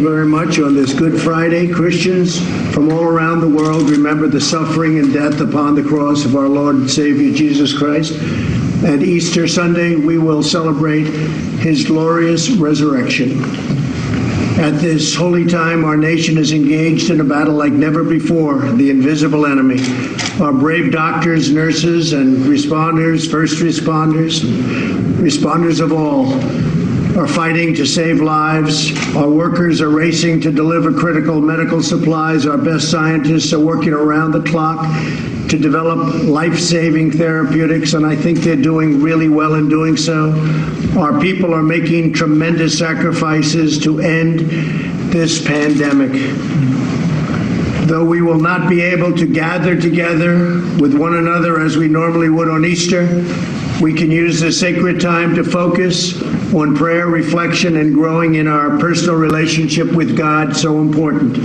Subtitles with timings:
[0.00, 1.68] very much on this Good Friday.
[1.68, 2.40] Christians
[2.72, 6.48] from all around the world remember the suffering and death upon the cross of our
[6.48, 8.18] Lord and Savior Jesus Christ.
[8.82, 11.04] And Easter Sunday, we will celebrate
[11.60, 13.44] his glorious resurrection.
[14.58, 18.90] At this holy time, our nation is engaged in a battle like never before the
[18.90, 19.80] invisible enemy.
[20.40, 24.40] Our brave doctors, nurses, and responders, first responders,
[25.20, 26.32] responders of all,
[27.16, 28.92] are fighting to save lives.
[29.16, 32.46] Our workers are racing to deliver critical medical supplies.
[32.46, 34.86] Our best scientists are working around the clock
[35.48, 40.30] to develop life saving therapeutics, and I think they're doing really well in doing so.
[40.96, 44.40] Our people are making tremendous sacrifices to end
[45.12, 46.12] this pandemic.
[47.88, 52.28] Though we will not be able to gather together with one another as we normally
[52.28, 53.06] would on Easter,
[53.82, 56.12] we can use this sacred time to focus
[56.54, 61.36] on prayer, reflection, and growing in our personal relationship with God, so important.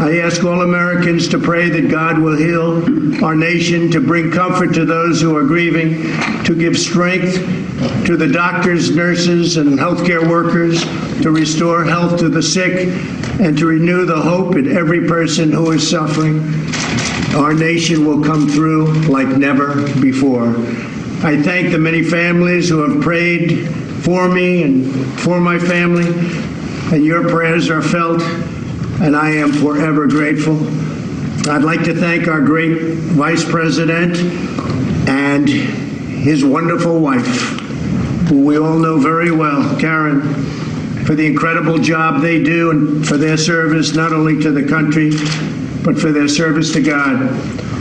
[0.00, 4.74] I ask all Americans to pray that God will heal our nation, to bring comfort
[4.74, 6.02] to those who are grieving,
[6.44, 7.36] to give strength
[8.06, 10.82] to the doctors, nurses, and healthcare workers,
[11.22, 12.88] to restore health to the sick,
[13.38, 16.40] and to renew the hope in every person who is suffering.
[17.36, 20.52] Our nation will come through like never before.
[21.24, 23.68] I thank the many families who have prayed
[24.02, 26.08] for me and for my family,
[26.92, 28.20] and your prayers are felt
[29.00, 30.58] and I am forever grateful.
[31.48, 34.16] I'd like to thank our great Vice President
[35.08, 37.26] and his wonderful wife,
[38.28, 40.22] who we all know very well, Karen,
[41.04, 45.10] for the incredible job they do and for their service not only to the country,
[45.84, 47.71] but for their service to God.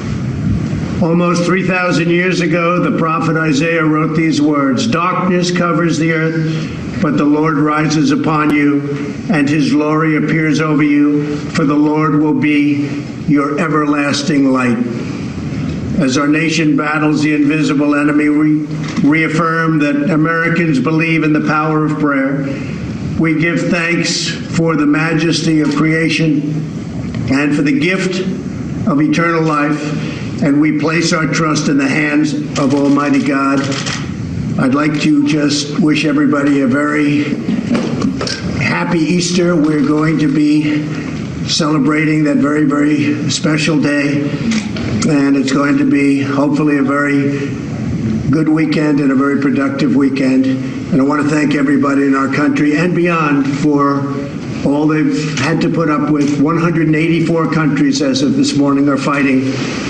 [1.02, 7.18] Almost 3,000 years ago, the prophet Isaiah wrote these words Darkness covers the earth but
[7.18, 12.40] the Lord rises upon you, and his glory appears over you, for the Lord will
[12.40, 14.78] be your everlasting light.
[16.00, 18.66] As our nation battles the invisible enemy, we
[19.04, 22.44] reaffirm that Americans believe in the power of prayer.
[23.20, 26.42] We give thanks for the majesty of creation
[27.32, 28.20] and for the gift
[28.88, 33.60] of eternal life, and we place our trust in the hands of Almighty God
[34.60, 37.24] I'd like to just wish everybody a very
[38.62, 39.56] happy Easter.
[39.56, 40.86] We're going to be
[41.48, 44.22] celebrating that very, very special day,
[45.10, 47.50] and it's going to be hopefully a very
[48.30, 50.46] good weekend and a very productive weekend.
[50.46, 54.02] And I want to thank everybody in our country and beyond for
[54.66, 56.42] all they've had to put up with.
[56.42, 59.42] 184 countries, as of this morning, are fighting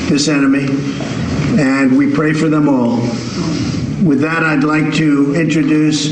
[0.09, 0.65] this enemy,
[1.59, 2.97] and we pray for them all.
[4.05, 6.09] With that, I'd like to introduce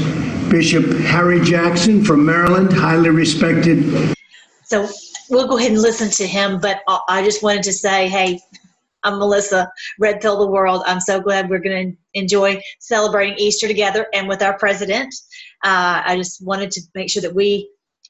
[0.49, 4.15] Bishop Harry Jackson from Maryland, highly respected.
[4.63, 4.87] So
[5.29, 8.39] we'll go ahead and listen to him, but I just wanted to say, hey,
[9.03, 10.83] I'm Melissa, Red Pill the World.
[10.85, 15.13] I'm so glad we're going to enjoy celebrating Easter together and with our president.
[15.63, 17.69] Uh, I just wanted to make sure that we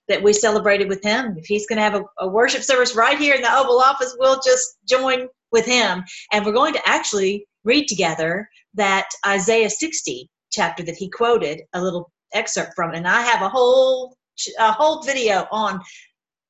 [0.10, 1.36] that we celebrated with him.
[1.38, 4.16] If he's going to have a, a worship service right here in the Oval Office,
[4.20, 6.04] we'll just join with him.
[6.34, 11.82] And we're going to actually read together that Isaiah 60 chapter that he quoted a
[11.82, 12.94] little excerpt from.
[12.94, 14.16] And I have a whole
[14.58, 15.82] a whole video on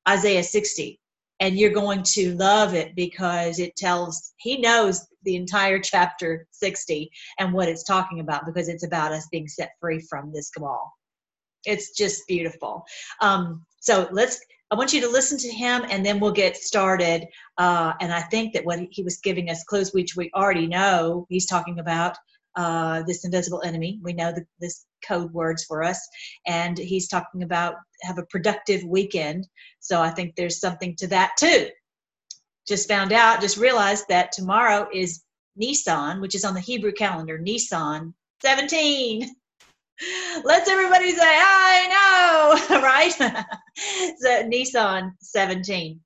[0.08, 1.00] Isaiah 60
[1.40, 7.10] and you're going to love it because it tells he knows the entire chapter 60
[7.38, 10.92] and what it's talking about because it's about us being set free from this cabal
[11.64, 12.84] it's just beautiful
[13.20, 14.40] um, so let's
[14.72, 17.26] I want you to listen to him and then we'll get started.
[17.58, 21.26] Uh, and I think that what he was giving us clues, which we already know,
[21.28, 22.16] he's talking about
[22.56, 23.98] uh, this invisible enemy.
[24.02, 26.00] We know the, this code words for us.
[26.46, 29.48] And he's talking about have a productive weekend.
[29.80, 31.68] So I think there's something to that too.
[32.68, 35.22] Just found out, just realized that tomorrow is
[35.56, 39.34] Nisan, which is on the Hebrew calendar, Nisan 17.
[40.44, 43.12] Let's everybody say, I know, right?
[44.18, 46.00] so Nisan 17.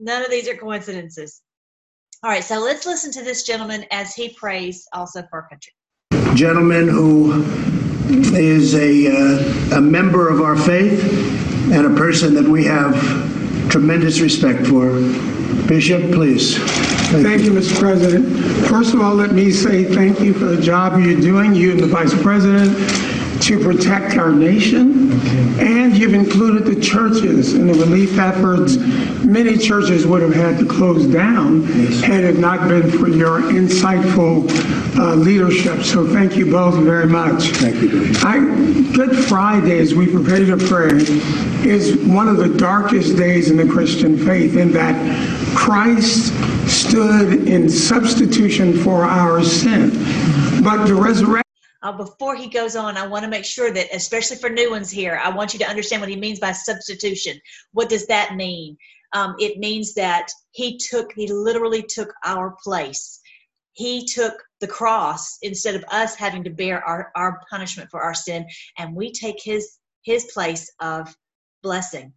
[0.00, 1.42] None of these are coincidences.
[2.22, 5.72] All right, so let's listen to this gentleman as he prays also for our country.
[6.34, 7.44] Gentleman who
[8.34, 11.02] is a, uh, a member of our faith
[11.70, 12.94] and a person that we have
[13.70, 14.90] tremendous respect for.
[15.74, 16.56] Bishop, please.
[16.56, 17.52] Thank, thank you.
[17.52, 17.80] you, Mr.
[17.80, 18.28] President.
[18.68, 21.80] First of all, let me say thank you for the job you're doing, you and
[21.80, 22.70] the Vice President,
[23.44, 25.12] to protect our nation.
[25.20, 25.82] Okay.
[25.82, 28.78] And you've included the churches in the relief efforts.
[29.22, 31.62] Many churches would have had to close down
[32.02, 34.48] had it not been for your insightful
[34.98, 35.82] uh, leadership.
[35.82, 37.48] So thank you both very much.
[37.48, 38.12] Thank you.
[38.22, 38.38] I,
[38.94, 40.92] Good Friday, as we prepare to pray,
[41.68, 44.94] is one of the darkest days in the Christian faith in that
[45.54, 46.32] Christ
[46.66, 49.90] stood in substitution for our sin.
[50.62, 51.43] But the resurrection
[51.84, 54.90] Uh, before he goes on, I want to make sure that, especially for new ones
[54.90, 57.38] here, I want you to understand what he means by substitution.
[57.72, 58.78] What does that mean?
[59.12, 63.20] Um, it means that he took, he literally took our place.
[63.74, 68.14] He took the cross instead of us having to bear our, our punishment for our
[68.14, 68.46] sin,
[68.78, 71.14] and we take his his place of
[71.62, 72.12] blessing.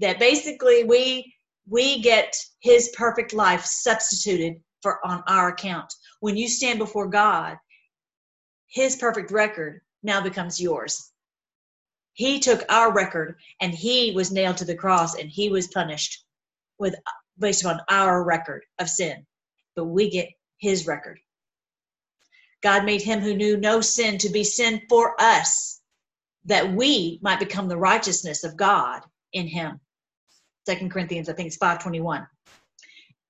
[0.00, 1.32] That basically we
[1.68, 5.92] we get his perfect life substituted for on our account.
[6.20, 7.56] When you stand before God,
[8.72, 11.12] his perfect record now becomes yours.
[12.14, 16.24] He took our record and he was nailed to the cross and he was punished
[16.78, 16.94] with
[17.38, 19.26] based upon our record of sin.
[19.76, 21.20] But we get his record.
[22.62, 25.80] God made him who knew no sin to be sin for us,
[26.46, 29.02] that we might become the righteousness of God
[29.32, 29.80] in him.
[30.64, 32.26] Second Corinthians, I think it's 521.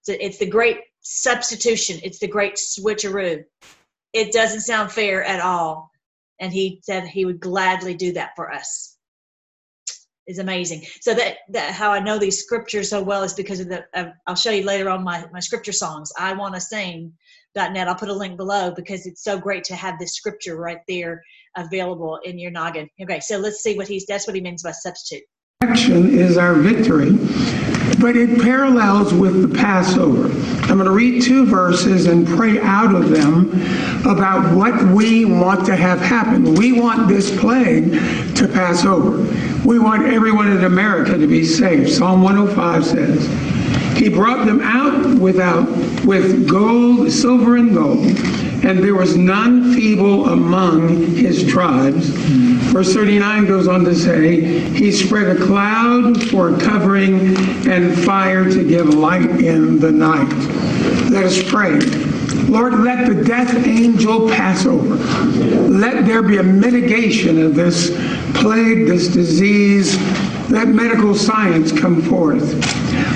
[0.02, 3.44] So it's the great substitution, it's the great switcheroo
[4.12, 5.90] it doesn't sound fair at all.
[6.40, 8.96] And he said he would gladly do that for us.
[10.26, 10.86] Is amazing.
[11.00, 13.84] So that, that how I know these scriptures so well is because of the.
[14.26, 16.12] I'll show you later on my my scripture songs.
[16.16, 17.12] I want to sing.
[17.56, 17.88] Net.
[17.88, 21.22] I'll put a link below because it's so great to have this scripture right there
[21.56, 22.88] available in your noggin.
[23.02, 24.06] Okay, so let's see what he's.
[24.06, 25.24] That's what he means by substitute.
[25.62, 27.12] Action is our victory,
[28.00, 30.24] but it parallels with the Passover.
[30.62, 33.48] I'm going to read two verses and pray out of them
[34.04, 36.56] about what we want to have happen.
[36.56, 37.92] We want this plague
[38.34, 39.18] to pass over.
[39.64, 41.90] We want everyone in America to be saved.
[41.90, 45.68] Psalm 105 says, He brought them out without
[46.04, 52.06] with gold, silver, and gold and there was none feeble among his tribes.
[52.70, 57.36] Verse 39 goes on to say, He spread a cloud for covering
[57.68, 60.32] and fire to give light in the night.
[61.10, 61.80] Let us pray.
[62.48, 64.94] Lord, let the death angel pass over.
[64.94, 67.90] Let there be a mitigation of this
[68.34, 69.96] plague, this disease.
[70.50, 72.52] Let medical science come forth.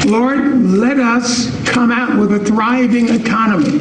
[0.06, 3.78] Lord, let us come out with a thriving economy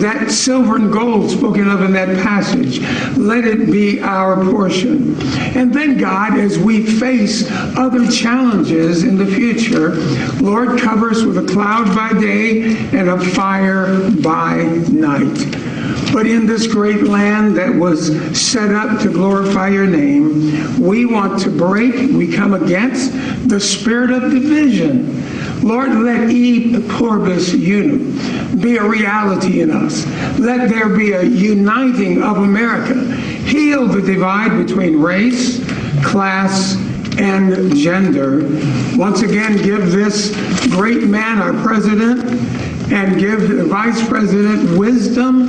[0.00, 2.80] that silver and gold spoken of in that passage,
[3.16, 5.20] let it be our portion.
[5.56, 9.90] And then, God, as we face other challenges in the future,
[10.42, 15.58] Lord, cover us with a cloud by day and a fire by night.
[16.12, 21.40] But in this great land that was set up to glorify your name, we want
[21.42, 23.12] to break, we come against
[23.48, 25.31] the spirit of division.
[25.62, 30.06] Lord, let e pluribus unum be a reality in us.
[30.38, 32.94] Let there be a uniting of America.
[33.46, 35.64] Heal the divide between race,
[36.04, 36.76] class,
[37.18, 38.48] and gender.
[38.96, 40.34] Once again, give this
[40.68, 42.24] great man, our president,
[42.92, 45.46] and give the vice president wisdom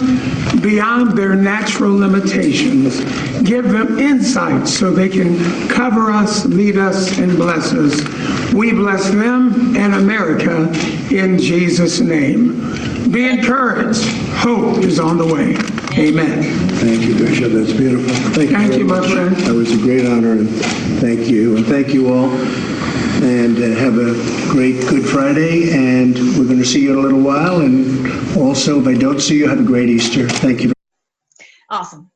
[0.62, 3.00] beyond their natural limitations.
[3.44, 8.43] Give them insight so they can cover us, lead us, and bless us.
[8.54, 10.72] We bless them and America
[11.12, 13.12] in Jesus' name.
[13.12, 14.06] Be encouraged.
[14.38, 15.56] Hope is on the way.
[15.98, 16.44] Amen.
[16.78, 17.52] Thank you, Bishop.
[17.52, 18.14] That's beautiful.
[18.34, 18.56] Thank you.
[18.56, 19.12] Thank very you, my much.
[19.12, 19.36] friend.
[19.38, 20.50] That was a great honor, and
[21.00, 21.58] thank you.
[21.58, 22.30] And thank you all.
[23.24, 24.14] And uh, have a
[24.52, 27.62] great Good Friday, and we're going to see you in a little while.
[27.62, 30.28] And also, if I don't see you, have a great Easter.
[30.30, 30.74] Thank you.
[31.69, 32.12] Awesome.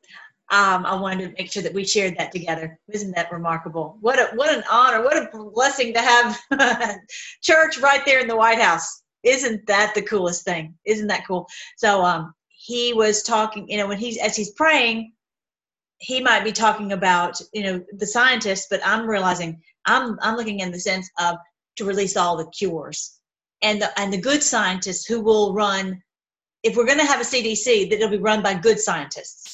[0.50, 2.78] Um, I wanted to make sure that we shared that together.
[2.90, 3.98] Isn't that remarkable?
[4.00, 5.02] What a what an honor!
[5.02, 6.40] What a blessing to have
[7.42, 9.02] church right there in the White House.
[9.22, 10.74] Isn't that the coolest thing?
[10.86, 11.46] Isn't that cool?
[11.76, 13.68] So um, he was talking.
[13.68, 15.12] You know, when he's as he's praying,
[15.98, 20.60] he might be talking about you know the scientists, but I'm realizing I'm I'm looking
[20.60, 21.36] in the sense of
[21.76, 23.18] to release all the cures
[23.62, 26.02] and the and the good scientists who will run.
[26.62, 29.47] If we're going to have a CDC, that it'll be run by good scientists.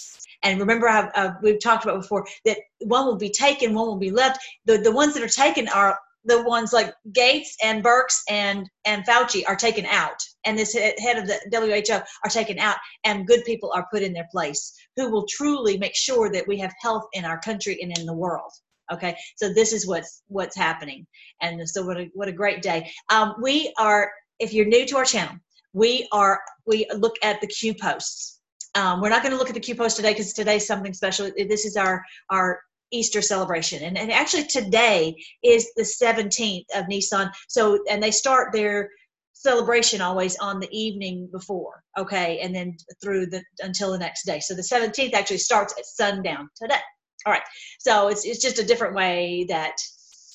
[0.45, 3.99] And remember, I've, uh, we've talked about before that one will be taken, one will
[3.99, 4.39] be left.
[4.67, 9.05] The the ones that are taken are the ones like Gates and Birx and and
[9.07, 13.45] Fauci are taken out, and this head of the WHO are taken out, and good
[13.45, 17.05] people are put in their place who will truly make sure that we have health
[17.13, 18.51] in our country and in the world.
[18.93, 21.07] Okay, so this is what's what's happening,
[21.41, 22.91] and so what a what a great day.
[23.11, 25.37] Um, we are, if you're new to our channel,
[25.73, 28.41] we are we look at the Q posts.
[28.75, 31.31] Um, we're not going to look at the Q post today because today's something special.
[31.37, 32.61] This is our our
[32.95, 33.83] Easter celebration.
[33.83, 37.31] And, and actually today is the 17th of Nisan.
[37.49, 38.91] So, and they start their
[39.33, 44.41] celebration always on the evening before, okay, and then through the until the next day.
[44.41, 46.81] So the 17th actually starts at sundown today.
[47.27, 47.43] All right.
[47.81, 49.77] So it's it's just a different way that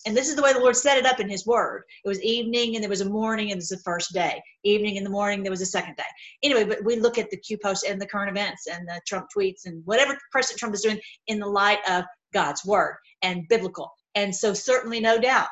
[0.05, 1.83] and this is the way the Lord set it up in His Word.
[2.03, 4.41] It was evening, and there was a morning, and it was the first day.
[4.63, 6.03] Evening in the morning, there was a second day.
[6.43, 9.27] Anyway, but we look at the Q post and the current events and the Trump
[9.35, 13.91] tweets and whatever President Trump is doing in the light of God's Word and biblical.
[14.15, 15.49] And so, certainly, no doubt,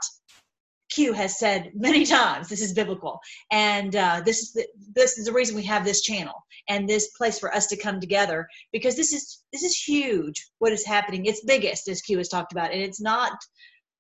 [0.90, 3.20] Q has said many times this is biblical,
[3.52, 6.36] and uh, this is the, this is the reason we have this channel
[6.70, 10.50] and this place for us to come together because this is this is huge.
[10.60, 11.26] What is happening?
[11.26, 13.34] It's biggest, as Q has talked about, and it's not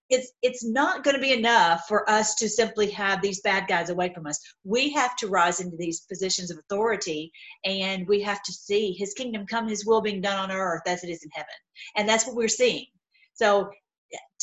[0.09, 3.89] it's it's not going to be enough for us to simply have these bad guys
[3.89, 4.39] away from us.
[4.63, 7.31] We have to rise into these positions of authority
[7.65, 11.03] and we have to see his kingdom come his will being done on earth as
[11.03, 11.49] it is in heaven.
[11.95, 12.85] And that's what we're seeing.
[13.33, 13.69] So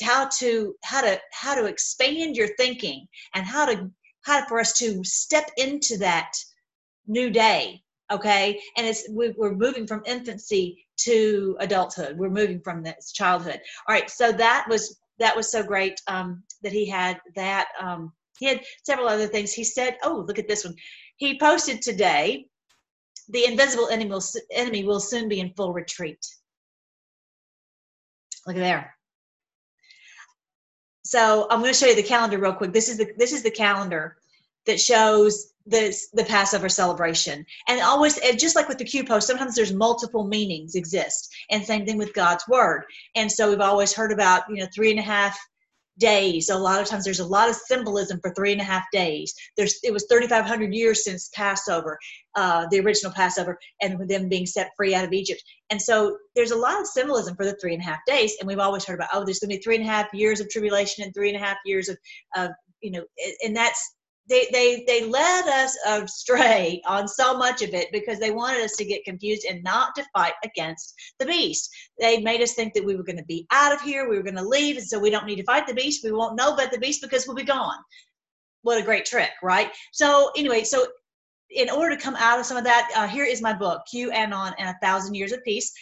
[0.02, 3.90] how to how to how to expand your thinking and how to
[4.22, 6.32] how for us to step into that
[7.06, 7.80] new day
[8.12, 8.60] okay?
[8.76, 12.18] And it's we're moving from infancy to adulthood.
[12.18, 13.60] We're moving from this childhood.
[13.88, 17.68] All right so that was that was so great um, that he had that.
[17.80, 19.52] Um, he had several other things.
[19.52, 20.74] He said, "Oh, look at this one."
[21.16, 22.46] He posted today,
[23.28, 26.24] "The invisible enemy will, enemy will soon be in full retreat."
[28.46, 28.96] Look at there.
[31.04, 32.72] So I'm going to show you the calendar real quick.
[32.72, 34.16] This is the this is the calendar
[34.66, 37.44] that shows this the passover celebration.
[37.68, 41.64] And always and just like with the q post sometimes there's multiple meanings exist and
[41.64, 42.84] same thing with god's word.
[43.14, 45.38] And so we've always heard about you know three and a half
[45.98, 46.48] days.
[46.48, 49.32] A lot of times there's a lot of symbolism for three and a half days.
[49.56, 51.98] There's it was 3500 years since passover
[52.34, 55.42] uh, the original passover and them being set free out of egypt.
[55.70, 58.46] And so there's a lot of symbolism for the three and a half days and
[58.46, 60.50] we've always heard about oh there's going to be three and a half years of
[60.50, 61.96] tribulation and three and a half years of,
[62.36, 63.04] of you know
[63.42, 63.94] and that's
[64.28, 68.76] they they they led us astray on so much of it because they wanted us
[68.76, 71.70] to get confused and not to fight against the beast.
[71.98, 74.22] They made us think that we were going to be out of here, we were
[74.22, 76.04] going to leave, and so we don't need to fight the beast.
[76.04, 77.76] We won't know about the beast because we'll be gone.
[78.62, 79.70] What a great trick, right?
[79.92, 80.86] So anyway, so
[81.50, 84.54] in order to come out of some of that, uh, here is my book, QAnon
[84.58, 85.72] and a Thousand Years of Peace.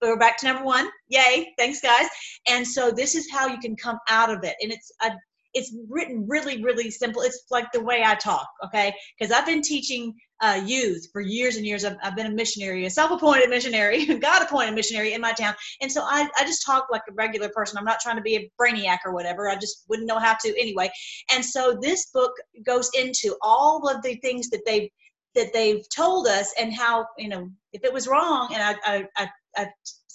[0.00, 0.88] We're back to number one.
[1.08, 1.54] Yay!
[1.56, 2.08] Thanks, guys.
[2.48, 5.12] And so this is how you can come out of it, and it's a
[5.54, 7.22] it's written really really simple.
[7.22, 8.94] It's like the way i talk okay?
[9.18, 11.84] Because i've been teaching uh, youth for years and years.
[11.84, 15.54] I've, I've been a missionary a self-appointed missionary god appointed missionary in my town.
[15.80, 17.78] And so I, I just talk like a regular person.
[17.78, 19.48] I'm not trying to be a brainiac or whatever.
[19.48, 20.90] I just wouldn't know how to anyway.
[21.32, 22.32] And so this book
[22.66, 24.88] goes into all of the things that they've
[25.34, 29.06] that they've told us and how you know if it was wrong and i i,
[29.16, 29.66] I, I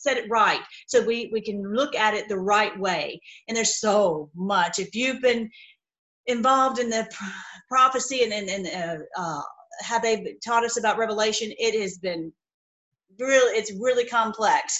[0.08, 0.62] set it right.
[0.88, 3.22] So we we can look at it the right way.
[3.48, 4.80] And there's so much.
[4.80, 5.50] If you've been
[6.26, 7.08] involved in the
[7.70, 9.42] prophecy and and, and uh, uh,
[9.82, 12.32] how they've taught us about revelation it has been
[13.20, 14.80] really it's really complex.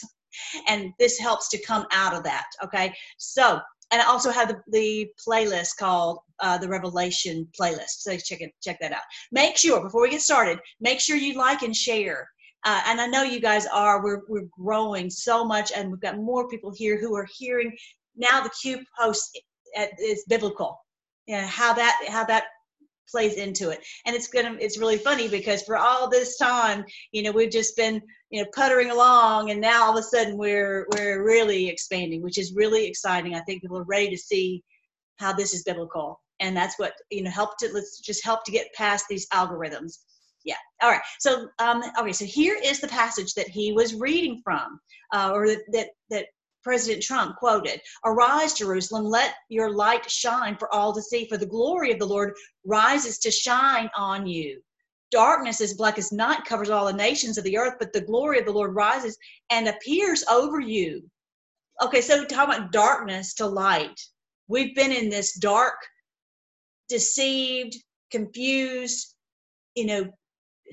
[0.68, 2.94] And this helps to come out of that okay?
[3.18, 3.60] So
[3.92, 8.00] and I also have the, the playlist called uh, the Revelation playlist.
[8.00, 9.02] So check it, check that out.
[9.32, 12.28] Make sure before we get started, make sure you like and share
[12.68, 14.04] uh, and I know you guys are.
[14.04, 17.72] We're we're growing so much, and we've got more people here who are hearing
[18.18, 18.42] now.
[18.42, 19.40] The Q post
[20.00, 20.78] is biblical.
[21.28, 22.48] Yeah, how that how that
[23.10, 26.84] plays into it, and it's gonna it's really funny because for all this time,
[27.14, 30.38] you know, we've just been you know puttering along, and now all of a sudden
[30.38, 33.34] we're we're really expanding, which is really exciting.
[33.34, 34.62] I think people are ready to see
[35.20, 38.52] how this is biblical, and that's what you know help to let's just help to
[38.52, 40.00] get past these algorithms
[40.48, 40.56] yeah.
[40.82, 41.02] All right.
[41.20, 44.80] So um okay so here is the passage that he was reading from
[45.14, 46.26] uh, or that, that
[46.64, 47.82] president trump quoted.
[48.06, 49.06] Arise jerusalem.
[49.06, 52.34] Let your light shine for all to see for the glory of the lord
[52.66, 54.62] rises to shine on you.
[55.12, 58.40] Darkness as black as night covers all the nations of the earth but the glory
[58.40, 59.18] of the lord rises
[59.50, 61.04] and appears over you.
[61.84, 64.00] Okay so talking about darkness to light.
[64.48, 65.76] We've been in this dark
[66.88, 67.76] deceived
[68.12, 69.16] confused
[69.76, 70.10] you know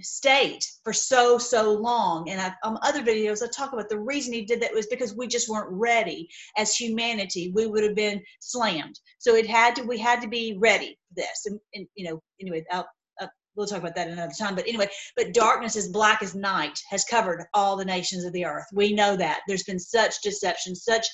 [0.01, 2.29] state for so so long.
[2.29, 5.15] And I, on other videos i talk about the reason he did that was because
[5.15, 7.53] we just weren't ready as humanity.
[7.55, 8.99] We would have been slammed.
[9.19, 11.47] So it had to we had to be ready for this.
[11.47, 12.89] And, and you know anyway I'll,
[13.21, 14.55] uh, we'll talk about that another time.
[14.55, 18.45] But anyway but darkness as black as night has covered all the nations of the
[18.45, 18.67] earth.
[18.73, 19.41] We know that.
[19.47, 21.07] There's been such deception such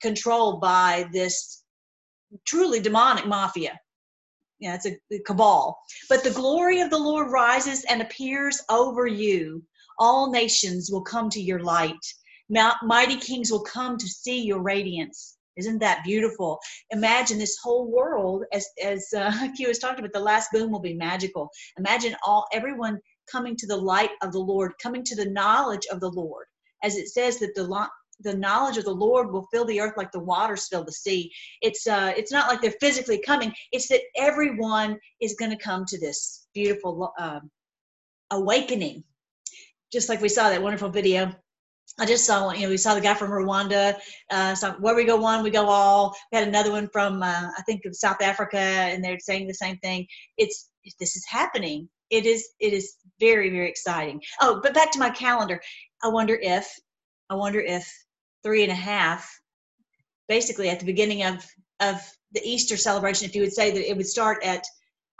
[0.00, 1.62] control by this
[2.46, 3.78] truly demonic mafia
[4.62, 5.76] yeah, it's a, cabal.
[6.08, 9.64] But the glory of the Lord rises and appears over you.
[9.98, 12.04] All nations will come to your light.
[12.48, 15.36] Mighty kings will come to see your radiance.
[15.56, 16.60] Isn't that beautiful?
[16.90, 20.80] Imagine this whole world, as as uh, Q was talking about, the last boom will
[20.80, 21.50] be magical.
[21.76, 23.00] Imagine all everyone
[23.30, 26.46] coming to the light of the Lord, coming to the knowledge of the Lord,
[26.84, 27.64] as it says that the
[28.22, 31.32] the knowledge of the Lord will fill the earth like the waters fill the sea.
[31.60, 33.52] It's uh, it's not like they're physically coming.
[33.72, 37.40] It's that everyone is going to come to this beautiful uh,
[38.30, 39.04] awakening,
[39.92, 41.32] just like we saw that wonderful video
[41.98, 42.56] I just saw one.
[42.56, 43.98] You know, we saw the guy from Rwanda.
[44.30, 46.16] Uh, so where we go one, we go all.
[46.30, 49.54] We had another one from uh, I think of South Africa, and they're saying the
[49.54, 50.06] same thing.
[50.38, 51.88] It's this is happening.
[52.10, 54.20] It is it is very very exciting.
[54.40, 55.60] Oh, but back to my calendar.
[56.02, 56.72] I wonder if
[57.30, 57.90] I wonder if
[58.42, 59.40] three and a half,
[60.28, 61.44] basically at the beginning of
[61.80, 62.00] of
[62.32, 64.64] the Easter celebration, if you would say that it would start at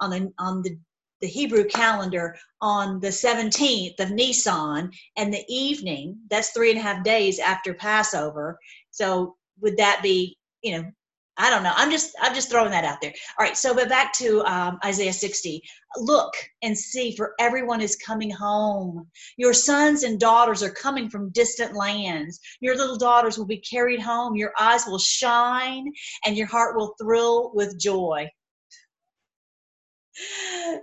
[0.00, 0.78] on the on the
[1.22, 6.82] the Hebrew calendar on the 17th of Nisan and the evening, that's three and a
[6.82, 8.58] half days after Passover.
[8.90, 10.90] So would that be, you know,
[11.38, 11.72] I don't know.
[11.74, 13.12] I'm just I'm just throwing that out there.
[13.38, 13.56] All right.
[13.56, 15.62] So, but back to um, Isaiah 60.
[15.96, 19.06] Look and see, for everyone is coming home.
[19.36, 22.38] Your sons and daughters are coming from distant lands.
[22.60, 24.36] Your little daughters will be carried home.
[24.36, 25.90] Your eyes will shine,
[26.26, 28.28] and your heart will thrill with joy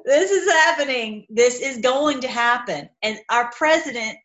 [0.05, 1.25] this is happening.
[1.29, 2.89] This is going to happen.
[3.01, 4.17] And our president,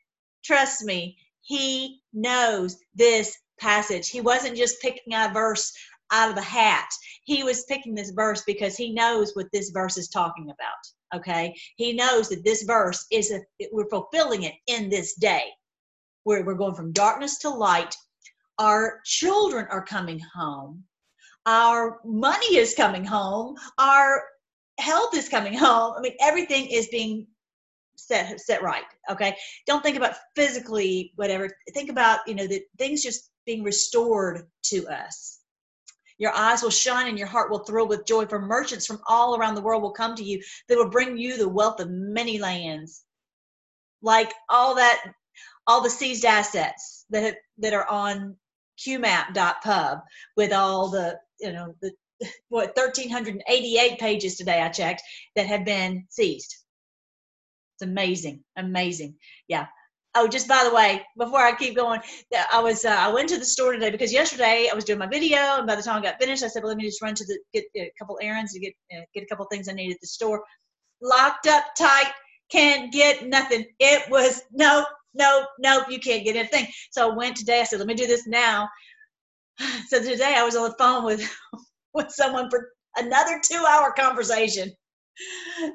[0.45, 4.09] trust me, he knows this passage.
[4.09, 5.73] He wasn't just picking a verse
[6.15, 6.89] out of the hat.
[7.25, 11.21] He was picking this verse because he knows what this verse is talking about.
[11.21, 11.55] Okay?
[11.77, 13.41] He knows that this verse is a,
[13.73, 15.45] we're fulfilling it in this day
[16.23, 17.95] where we're going from darkness to light.
[18.59, 20.85] Our children are coming home.
[21.47, 23.57] Our money is coming home.
[23.79, 24.23] Our
[24.79, 25.95] health is coming home.
[25.97, 27.27] I mean, everything is being
[27.97, 28.85] set set right.
[29.11, 31.49] Okay, don't think about physically whatever.
[31.75, 35.41] Think about you know the things just being restored to us.
[36.19, 38.27] Your eyes will shine and your heart will thrill with joy.
[38.27, 40.43] For merchants from all around the world will come to you.
[40.69, 43.05] They will bring you the wealth of many lands,
[44.01, 45.13] like all that,
[45.67, 48.37] all the seized assets that that are on
[48.79, 50.01] QMap.pub
[50.37, 51.93] with all the you know the
[52.49, 55.03] what 1388 pages today i checked
[55.37, 56.57] that have been seized
[57.75, 59.17] it's amazing amazing
[59.49, 59.67] yeah
[60.15, 62.01] oh just by the way before i keep going
[62.53, 65.07] i was uh, i went to the store today because yesterday i was doing my
[65.07, 67.15] video and by the time i got finished i said well let me just run
[67.15, 69.93] to the get a couple errands to get uh, get a couple things i need
[69.93, 70.43] at the store.
[71.03, 72.11] Locked up tight
[72.51, 73.65] can't get nothing.
[73.79, 76.67] It was no no no you can't get anything.
[76.91, 78.69] So i went today i said let me do this now.
[79.89, 81.29] So today i was on the phone with
[81.95, 84.73] with someone for another two hour conversation.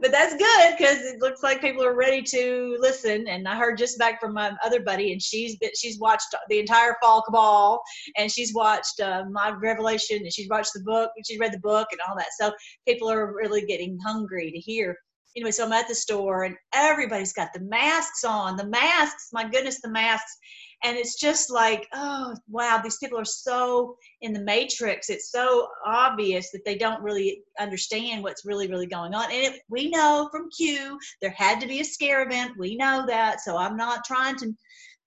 [0.02, 3.28] But that's good because it looks like people are ready to listen.
[3.28, 6.60] And I heard just back from my other buddy, and she's been, she's watched the
[6.60, 7.82] entire Fall Cabal,
[8.18, 11.60] and she's watched uh, my Revelation, and she's watched the book, and she's read the
[11.60, 12.30] book, and all that.
[12.40, 12.52] So
[12.88, 14.98] people are really getting hungry to hear
[15.36, 18.58] anyway, so I'm at the store and everybody's got the masks on.
[18.58, 20.38] The masks, my goodness, the masks
[20.84, 25.10] and it's just like oh wow these people are so in the matrix.
[25.10, 29.32] It's so obvious that they don't really understand what's really really going on.
[29.32, 32.54] And it, we know from q there had to be a scare event.
[32.58, 33.42] We know that.
[33.42, 34.54] So i'm not trying to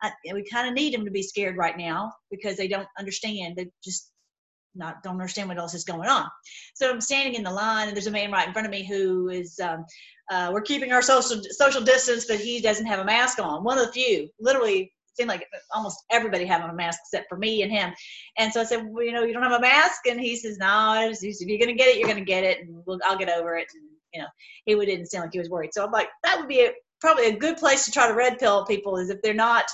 [0.02, 3.54] I, we kind of need them to be scared right now because they don't understand.
[3.56, 4.11] They just
[4.74, 6.26] not don't understand what else is going on.
[6.74, 8.87] So i'm standing in the line and there's a man right in front of me
[8.87, 9.85] who is um,
[10.30, 13.64] uh, we're keeping our social social distance but he doesn't have a mask on.
[13.64, 17.62] One of the few literally seemed like almost everybody having a mask except for me
[17.62, 17.92] and him.
[18.38, 20.07] And so I said, well, you know, you don't have a mask?
[20.09, 22.61] And he says, no, if you're to get it, you're to get it.
[22.61, 23.68] And we'll, I'll get over it.
[23.75, 24.29] And, you know,
[24.64, 25.72] he didn't sound like he was worried.
[25.72, 28.38] So I'm like, that would be a, probably a good place to try to red
[28.38, 29.64] pill people is if they're not,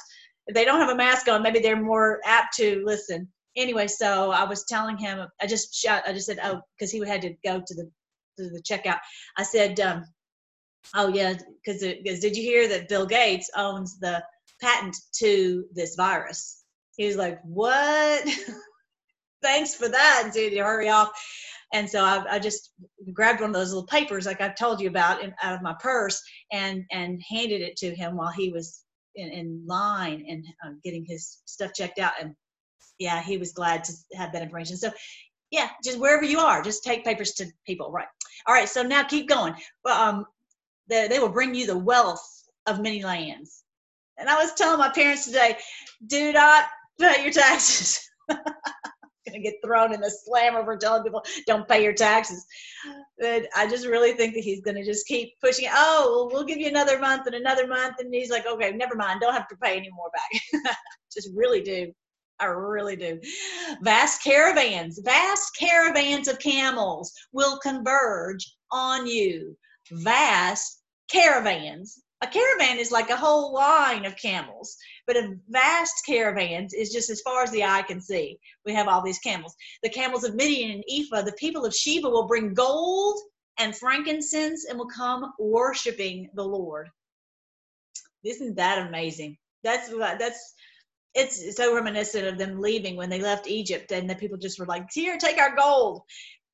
[0.47, 3.29] if they don't have a mask on, maybe they're more apt to listen.
[3.57, 7.05] Anyway, so I was telling him, I just shot, I just said, oh, because he
[7.07, 7.91] had to go to the,
[8.39, 8.99] to the checkout.
[9.37, 10.05] I said, um,
[10.95, 14.23] oh yeah, because did you hear that Bill Gates owns the
[14.61, 16.65] patent to this virus.
[16.97, 18.25] He was like, What?
[19.43, 20.53] Thanks for that, dude.
[20.53, 21.11] You hurry off.
[21.73, 22.73] And so I, I, just
[23.13, 25.75] grabbed one of those little papers, like I've told you about, in, out of my
[25.79, 28.83] purse, and and handed it to him while he was
[29.15, 32.13] in, in line and uh, getting his stuff checked out.
[32.21, 32.35] And
[32.99, 34.77] yeah, he was glad to have that information.
[34.77, 34.91] So
[35.51, 37.91] yeah, just wherever you are, just take papers to people.
[37.91, 38.07] Right.
[38.47, 38.69] All right.
[38.69, 39.55] So now keep going.
[39.85, 40.25] Um,
[40.89, 42.27] they, they will bring you the wealth
[42.67, 43.65] of many lands.
[44.19, 45.57] And I was telling my parents today,
[46.07, 46.67] do not
[47.01, 48.09] pay your taxes.
[48.29, 52.47] Going to get thrown in the slammer for telling people don't pay your taxes.
[53.19, 55.69] But I just really think that he's going to just keep pushing.
[55.71, 58.95] Oh, well, we'll give you another month and another month, and he's like, okay, never
[58.95, 60.77] mind, don't have to pay any more back.
[61.13, 61.93] just really do.
[62.41, 63.21] I really do.
[63.83, 69.57] Vast caravans, vast caravans of camels will converge on you.
[69.91, 72.03] Vast caravans.
[72.21, 74.77] A caravan is like a whole line of camels,
[75.07, 78.39] but a vast caravan is just as far as the eye can see.
[78.67, 79.55] We have all these camels.
[79.85, 83.21] The camels of Midian and Ephah, the people of Sheba will bring gold
[83.59, 86.89] and frankincense and will come worshiping the Lord.
[88.25, 89.37] Isn't that amazing?
[89.63, 90.55] That's that's
[91.15, 94.67] it's so reminiscent of them leaving when they left Egypt and the people just were
[94.67, 96.03] like, here, take our gold.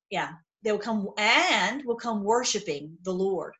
[0.09, 0.29] Yeah,
[0.63, 3.53] they'll come and will come worshiping the Lord.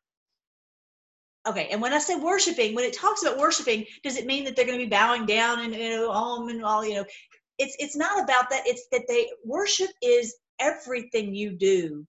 [1.46, 4.56] Okay, and when I say worshiping, when it talks about worshiping, does it mean that
[4.56, 7.04] they're going to be bowing down and you know, om and all, you know,
[7.58, 8.66] it's it's not about that.
[8.66, 12.06] It's that they worship is everything you do.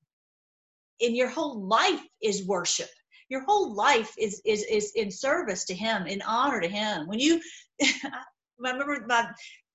[1.00, 2.90] In your whole life is worship.
[3.30, 7.08] Your whole life is is is in service to him, in honor to him.
[7.08, 7.40] When you
[7.82, 8.24] I
[8.58, 9.30] remember my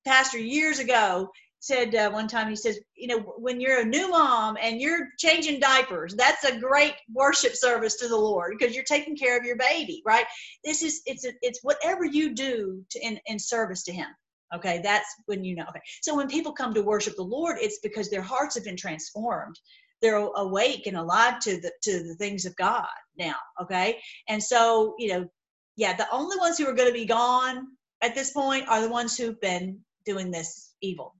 [0.04, 1.30] pastor years ago
[1.62, 5.08] said uh, one time he says you know when you're a new mom and you're
[5.16, 9.44] changing diapers that's a great worship service to the lord because you're taking care of
[9.44, 10.26] your baby right?
[10.64, 14.08] This is it's a, it's whatever you do to in, in service to him
[14.54, 14.80] okay?
[14.82, 15.80] That's when you know okay?
[16.02, 19.58] So when people come to worship the lord it's because their hearts have been transformed.
[20.00, 24.00] They're awake and alive to the to the things of god now okay?
[24.28, 25.28] And so you know
[25.76, 27.68] yeah the only ones who are going to be gone
[28.02, 31.14] at this point are the ones who've been doing this evil,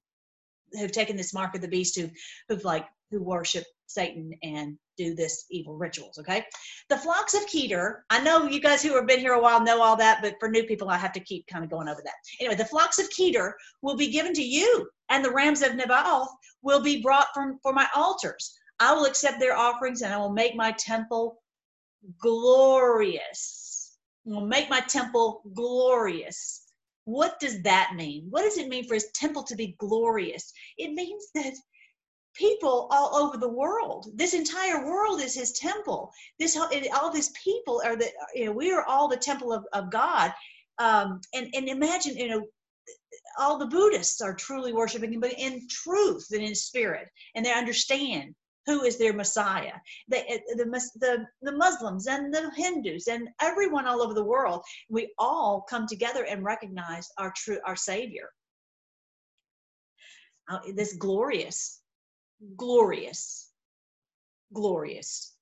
[0.74, 2.08] who've taken this mark of the beast, who
[2.48, 6.18] who've like who worship Satan and do this evil rituals.
[6.18, 6.44] Okay,
[6.88, 8.04] the flocks of Kedar.
[8.11, 10.48] I know you guys who have been here a while know all that, but for
[10.48, 12.14] new people, I have to keep kind of going over that.
[12.40, 16.28] Anyway, the flocks of Kedar will be given to you, and the rams of Nebaioth
[16.62, 18.58] will be brought from for my altars.
[18.80, 21.42] I will accept their offerings, and I will make my temple
[22.20, 23.96] glorious.
[24.26, 26.62] I will make my temple glorious
[27.04, 28.26] what does that mean?
[28.30, 30.52] What does it mean for his temple to be glorious?
[30.78, 31.54] It means that
[32.34, 36.12] people all over the world, this entire world is his temple.
[36.38, 39.90] This all these people are the you know we are all the temple of, of
[39.90, 40.32] God.
[40.78, 42.46] Um, and and imagine you know
[43.38, 47.52] all the Buddhists are truly worshiping him, but in truth and in spirit, and they
[47.52, 48.34] understand
[48.66, 49.75] who is their Messiah.
[50.09, 50.64] The, eh, the,
[50.96, 55.87] the, the Muslims and the Hindus and everyone all over the world, we all come
[55.87, 58.31] together and recognize our true, our Savior.
[60.51, 61.81] Uh, this glorious,
[62.57, 63.51] glorious,
[64.53, 65.35] glorious.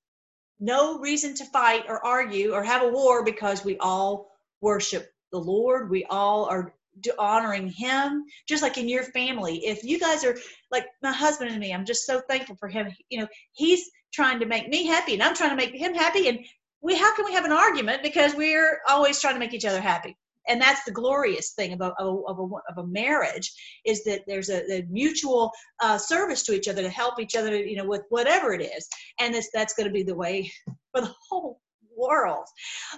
[0.59, 4.31] No reason to fight or argue or have a war because we all
[4.61, 5.89] worship the Lord.
[5.89, 6.73] We all are
[7.17, 9.65] honoring him just like in your family.
[9.65, 10.37] If you guys are
[10.71, 12.87] like my husband and me i'm just so thankful for him.
[13.09, 16.27] You know he's trying to make me happy and i'm trying to make him happy.
[16.27, 16.39] And
[16.81, 18.03] we how can we have an argument?
[18.03, 20.17] Because we're always trying to make each other happy.
[20.47, 23.53] And that's the glorious thing of a, of a, of a marriage
[23.85, 25.51] is that there's a, a mutual
[25.81, 28.87] uh, service to each other to help each other you know with whatever it is.
[29.19, 30.51] And this, that's going to be the way
[30.91, 31.61] for the whole
[32.01, 32.45] world.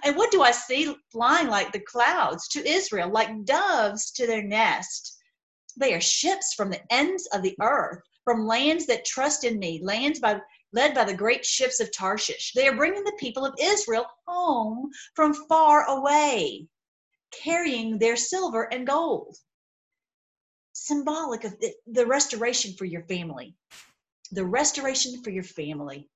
[0.04, 4.44] And what do I see flying like the clouds to Israel, like doves to their
[4.44, 5.18] nest?
[5.78, 9.82] They are ships from the ends of the earth, from lands that trust in me,
[9.84, 10.40] lands by
[10.72, 12.52] led by the great ships of Tarshish.
[12.54, 16.68] They are bringing the people of Israel home from far away,
[17.32, 19.38] carrying their silver and gold.
[20.74, 23.56] Symbolic of the, the restoration for your family.
[24.32, 26.10] The restoration for your family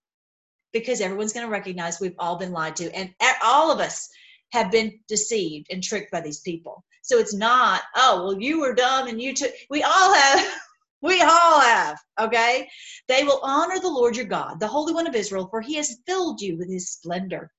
[0.73, 4.10] because everyone's going to recognize we've all been lied to and all of us
[4.51, 6.84] have been deceived and tricked by these people.
[7.01, 10.45] So it's not oh well you were dumb and you took we all have
[11.01, 12.67] we all have okay?
[13.08, 15.99] They will honor the lord your god the holy one of israel for he has
[16.06, 17.51] filled you with his splendor.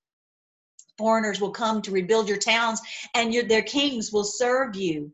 [0.98, 2.80] Foreigners will come to rebuild your towns
[3.14, 5.12] and your, their kings will serve you.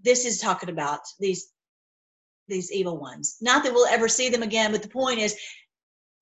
[0.00, 1.48] This is talking about these
[2.48, 3.36] these evil ones.
[3.40, 5.36] Not that we'll ever see them again but the point is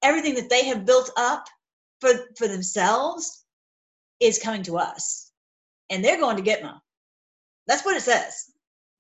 [0.03, 1.47] everything that they have built up
[2.01, 3.45] for for themselves
[4.21, 5.33] is coming to us.
[5.91, 6.81] And they're going to get them
[7.71, 8.51] that's what it says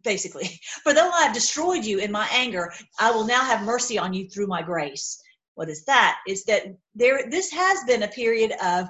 [0.05, 0.61] basically.
[0.85, 4.15] For though i have destroyed you in my anger i will now have mercy on
[4.15, 5.21] you through my grace.
[5.57, 6.19] What is that?
[6.27, 8.87] Is that there this has been a period of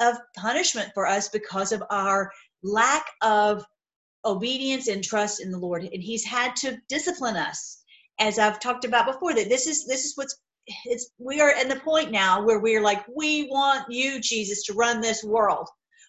[0.00, 2.30] of punishment for us because of our
[2.62, 3.64] lack of
[4.24, 5.84] obedience and trust in the lord.
[5.84, 7.82] And he's had to discipline us
[8.18, 10.36] as i've talked about before that this is this is what's
[10.84, 14.72] it's we are in the point now where we're like we want you jesus to
[14.72, 15.68] run this world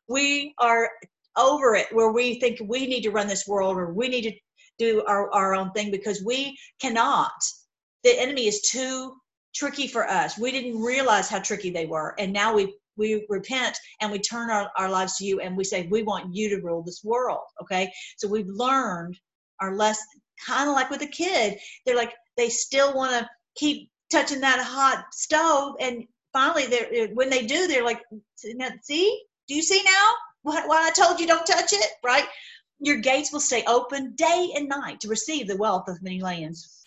[0.10, 0.90] we are
[1.38, 4.34] over it where we think we need to run this world or we need to
[4.78, 7.32] do our, our own thing because we cannot.
[8.04, 9.16] The enemy is too
[9.56, 10.38] tricky for us.
[10.38, 12.16] We didn't realize how tricky they were.
[12.20, 15.64] And now we we repent and we turn our, our lives to you and we
[15.64, 17.44] say, We want you to rule this world.
[17.62, 17.92] Okay.
[18.18, 19.18] So we've learned
[19.62, 21.58] our lesson, kind of like with a kid.
[21.86, 25.76] They're like, they still want to keep touching that hot stove.
[25.80, 28.02] And finally, they're when they do, they're like,
[28.36, 30.14] See, do you see now?
[30.44, 32.26] What, what I told you don't touch it, right?
[32.80, 36.86] Your gates will stay open day and night to receive the wealth of many lands.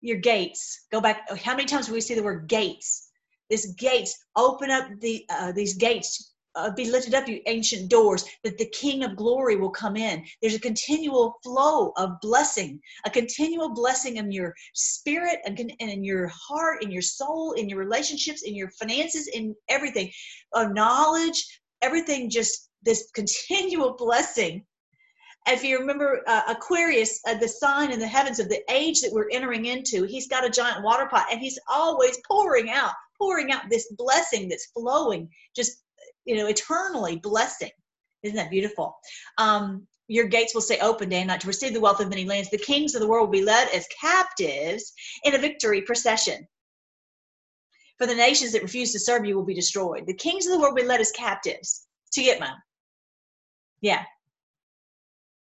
[0.00, 1.26] Your gates, go back.
[1.40, 3.08] How many times do we see the word gates?
[3.48, 8.24] This gates, open up the uh, these gates uh, be lifted up, you ancient doors,
[8.42, 10.24] that the King of glory will come in.
[10.40, 16.28] There's a continual flow of blessing, a continual blessing in your spirit and, in your
[16.28, 20.10] heart, in your soul, in your relationships, in your finances, in everything,
[20.52, 24.64] of knowledge, everything just this continual blessing.
[25.46, 29.12] If you remember uh, Aquarius, uh, the sign in the heavens of the age that
[29.12, 33.52] we're entering into, he's got a giant water pot and he's always pouring out, pouring
[33.52, 35.83] out this blessing that's flowing, just
[36.24, 37.70] you know, eternally blessing.
[38.22, 38.96] Isn't that beautiful?
[39.38, 42.24] Um, your gates will stay open day and night to receive the wealth of many
[42.24, 42.50] lands.
[42.50, 44.92] The kings of the world will be led as captives
[45.24, 46.46] in a victory procession.
[47.98, 50.06] For the nations that refuse to serve you will be destroyed.
[50.06, 52.50] The kings of the world will be led as captives to Gitmo.
[53.80, 54.04] Yeah,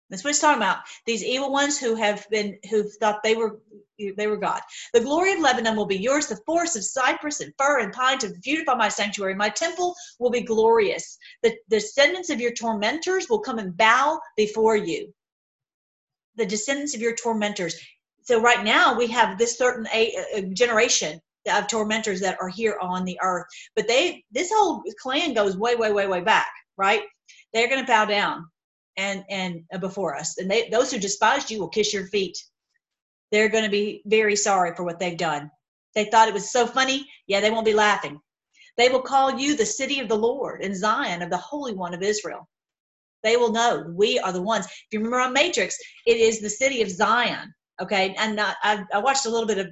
[0.10, 0.80] that's what he's talking about.
[1.06, 3.60] These evil ones who have been, who thought they were,
[4.18, 4.62] they were God.
[4.94, 6.28] The glory of Lebanon will be yours.
[6.28, 9.34] The forest of cypress and fir and pine to beautify my sanctuary.
[9.34, 11.18] My temple will be glorious.
[11.42, 15.12] The descendants of your tormentors will come and bow before you.
[16.36, 17.80] The descendants of your tormentors.
[18.22, 21.20] So right now we have this certain a, a generation
[21.52, 25.76] of tormentors that are here on the earth, but they, this whole clan goes way,
[25.76, 27.04] way, way, way back, right?
[27.54, 28.48] They're going to bow down
[28.98, 30.38] and and uh, before us.
[30.38, 32.38] And they those who despised you will kiss your feet.
[33.32, 35.50] They're going to be very sorry for what they've done.
[35.94, 38.20] They thought it was so funny yeah they won't be laughing.
[38.78, 41.94] They will call you the city of the lord and zion of the holy one
[41.94, 42.48] of israel.
[43.24, 44.66] They will know we are the ones.
[44.66, 48.16] If you remember on matrix it is the city of zion okay?
[48.18, 49.68] And i, I watched a little bit of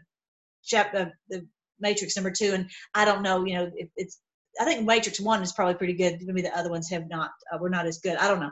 [0.64, 1.46] chapter the
[1.80, 4.20] matrix number two and i don't know you know it, it's
[4.62, 6.22] i think matrix one is probably pretty good.
[6.22, 8.16] Maybe the other ones have not uh, were not as good.
[8.18, 8.52] I don't know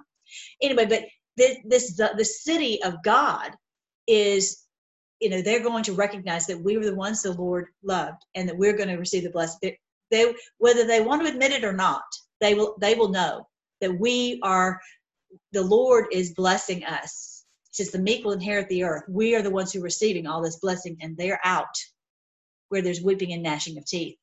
[0.61, 1.03] anyway but
[1.37, 3.51] this, this the, the city of god
[4.07, 4.65] is
[5.19, 8.49] you know they're going to recognize that we were the ones the lord loved and
[8.49, 9.59] that we're going to receive the blessing.
[9.61, 9.77] They,
[10.09, 12.03] they whether they want to admit it or not
[12.41, 13.47] they will they will know
[13.79, 14.79] that we are
[15.51, 17.45] the lord is blessing us.
[17.71, 19.03] Says the meek will inherit the earth.
[19.07, 21.73] We are the ones who are receiving all this blessing and they're out
[22.67, 24.17] where there's weeping and gnashing of teeth.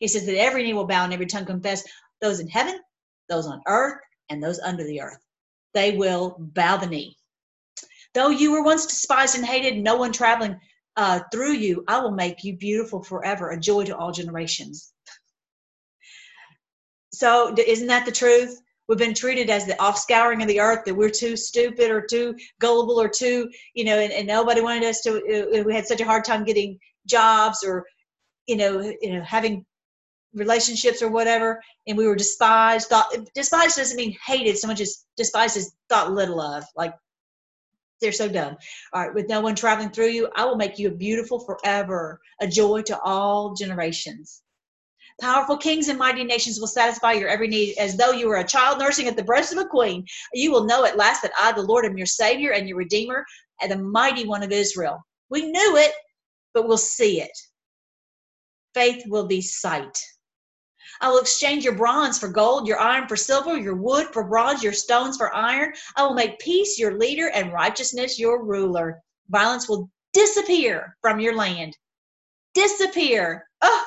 [0.00, 1.82] He says that every knee will bow and every tongue confess
[2.20, 2.78] those in heaven
[3.28, 3.98] those on earth
[4.30, 5.18] and those under the earth
[5.76, 7.16] they will bow the knee.
[8.14, 10.58] Though you were once despised and hated, no one traveling
[10.96, 14.92] uh, through you, I will make you beautiful forever, a joy to all generations.
[17.12, 18.58] So, isn't that the truth?
[18.88, 22.34] We've been treated as the offscouring of the earth, that we're too stupid or too
[22.58, 26.00] gullible or too, you know, and, and nobody wanted us to, uh, we had such
[26.00, 27.84] a hard time getting jobs or,
[28.46, 29.66] you know, you know, having
[30.36, 32.88] relationships or whatever, and we were despised.
[32.88, 36.64] Thought despised doesn't mean hated so much as despised is thought little of.
[36.76, 36.94] Like
[38.00, 38.56] they're so dumb.
[38.92, 42.46] All right, with no one traveling through you, I will make you beautiful forever, a
[42.46, 44.42] joy to all generations.
[45.18, 48.44] Powerful kings and mighty nations will satisfy your every need as though you were a
[48.46, 50.04] child nursing at the breast of a queen.
[50.34, 53.24] You will know at last that I, the Lord, am your Savior and your Redeemer
[53.62, 55.02] and the mighty one of Israel.
[55.30, 55.92] We knew it,
[56.52, 57.30] but we'll see it.
[58.74, 59.98] Faith will be sight.
[61.00, 64.62] I will exchange your bronze for gold, your iron for silver, your wood for bronze,
[64.62, 65.72] your stones for iron.
[65.96, 69.02] I will make peace your leader and righteousness your ruler.
[69.28, 71.76] Violence will disappear from your land.
[72.54, 73.46] Disappear.
[73.62, 73.84] Oh,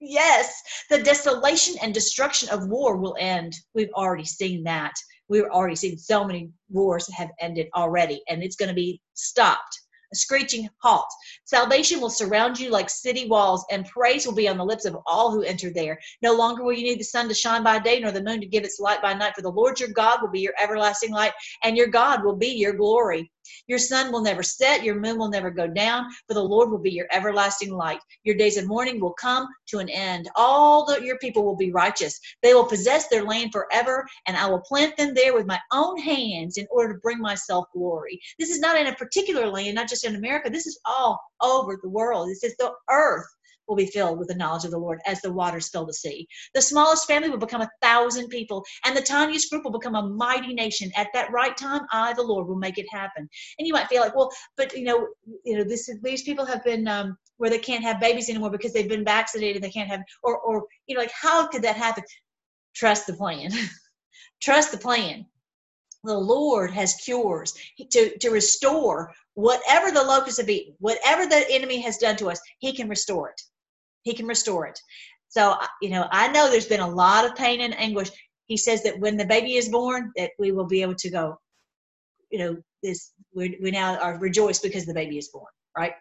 [0.00, 0.62] yes.
[0.90, 3.54] The desolation and destruction of war will end.
[3.74, 4.92] We've already seen that.
[5.28, 9.78] We've already seen so many wars have ended already, and it's going to be stopped
[10.12, 11.06] a screeching halt.
[11.44, 14.96] Salvation will surround you like city walls, and praise will be on the lips of
[15.06, 15.98] all who enter there.
[16.22, 18.46] No longer will you need the sun to shine by day, nor the moon to
[18.46, 21.32] give its light by night, for the Lord your God will be your everlasting light,
[21.62, 23.30] and your God will be your glory.
[23.66, 26.78] Your sun will never set, your moon will never go down, for the Lord will
[26.78, 28.00] be your everlasting light.
[28.24, 30.28] Your days of mourning will come to an end.
[30.36, 32.18] All the, your people will be righteous.
[32.42, 35.98] They will possess their land forever, and I will plant them there with my own
[35.98, 38.20] hands in order to bring myself glory.
[38.38, 40.50] This is not in a particular land, not just in America.
[40.50, 42.28] This is all over the world.
[42.28, 43.26] This is the earth
[43.72, 46.28] will be filled with the knowledge of the Lord as the waters fill the sea.
[46.52, 50.08] The smallest family will become a thousand people, and the tiniest group will become a
[50.08, 50.92] mighty nation.
[50.94, 53.26] At that right time, I, the Lord, will make it happen.
[53.58, 55.08] And you might feel like, well, but you know,
[55.44, 58.74] you know, this these people have been um, where they can't have babies anymore because
[58.74, 59.62] they've been vaccinated.
[59.62, 62.04] They can't have, or or you know, like how could that happen?
[62.74, 63.50] Trust the plan.
[64.42, 65.24] Trust the plan
[66.04, 67.54] the Lord has cures
[67.90, 72.40] to, to restore whatever the locusts have eaten, whatever the enemy has done to us,
[72.58, 73.40] He can restore it.
[74.02, 74.78] He can restore it.
[75.28, 78.10] So, you know, I know there's been a lot of pain and anguish.
[78.46, 81.38] He says that when the baby is born, that we will be able to go,
[82.30, 85.92] you know, this we, we now are rejoiced because the baby is born, right?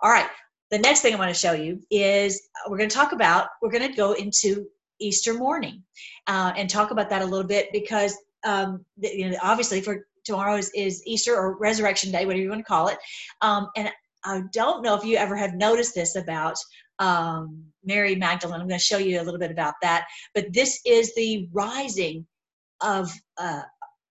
[0.00, 0.28] All right.
[0.70, 3.70] The next thing I want to show you is we're going to talk about, we're
[3.70, 4.66] going to go into
[5.00, 5.82] Easter morning
[6.26, 10.56] uh, and talk about that a little bit because um, you know, obviously for tomorrow
[10.56, 12.98] is, is Easter or Resurrection Day, whatever you want to call it.
[13.40, 13.90] Um, and
[14.24, 16.56] I don't know if you ever have noticed this about
[17.00, 18.60] um, Mary Magdalene.
[18.60, 20.06] I'm going to show you a little bit about that.
[20.34, 22.26] But this is the rising
[22.80, 23.62] of, uh,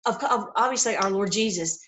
[0.06, 1.80] of, of obviously our Lord Jesus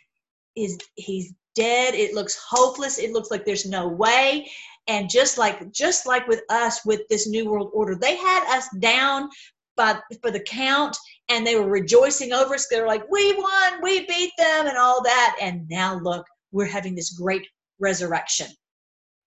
[0.55, 1.95] is he's dead.
[1.95, 2.99] It looks hopeless.
[2.99, 4.49] It looks like there's no way.
[4.87, 8.67] And just like just like with us with this new world order, they had us
[8.79, 9.29] down
[9.77, 10.97] by for the count
[11.29, 12.67] and they were rejoicing over us.
[12.67, 15.37] They were like, "We won, we beat them," and all that.
[15.39, 17.47] And now look, we're having this great
[17.79, 18.47] resurrection.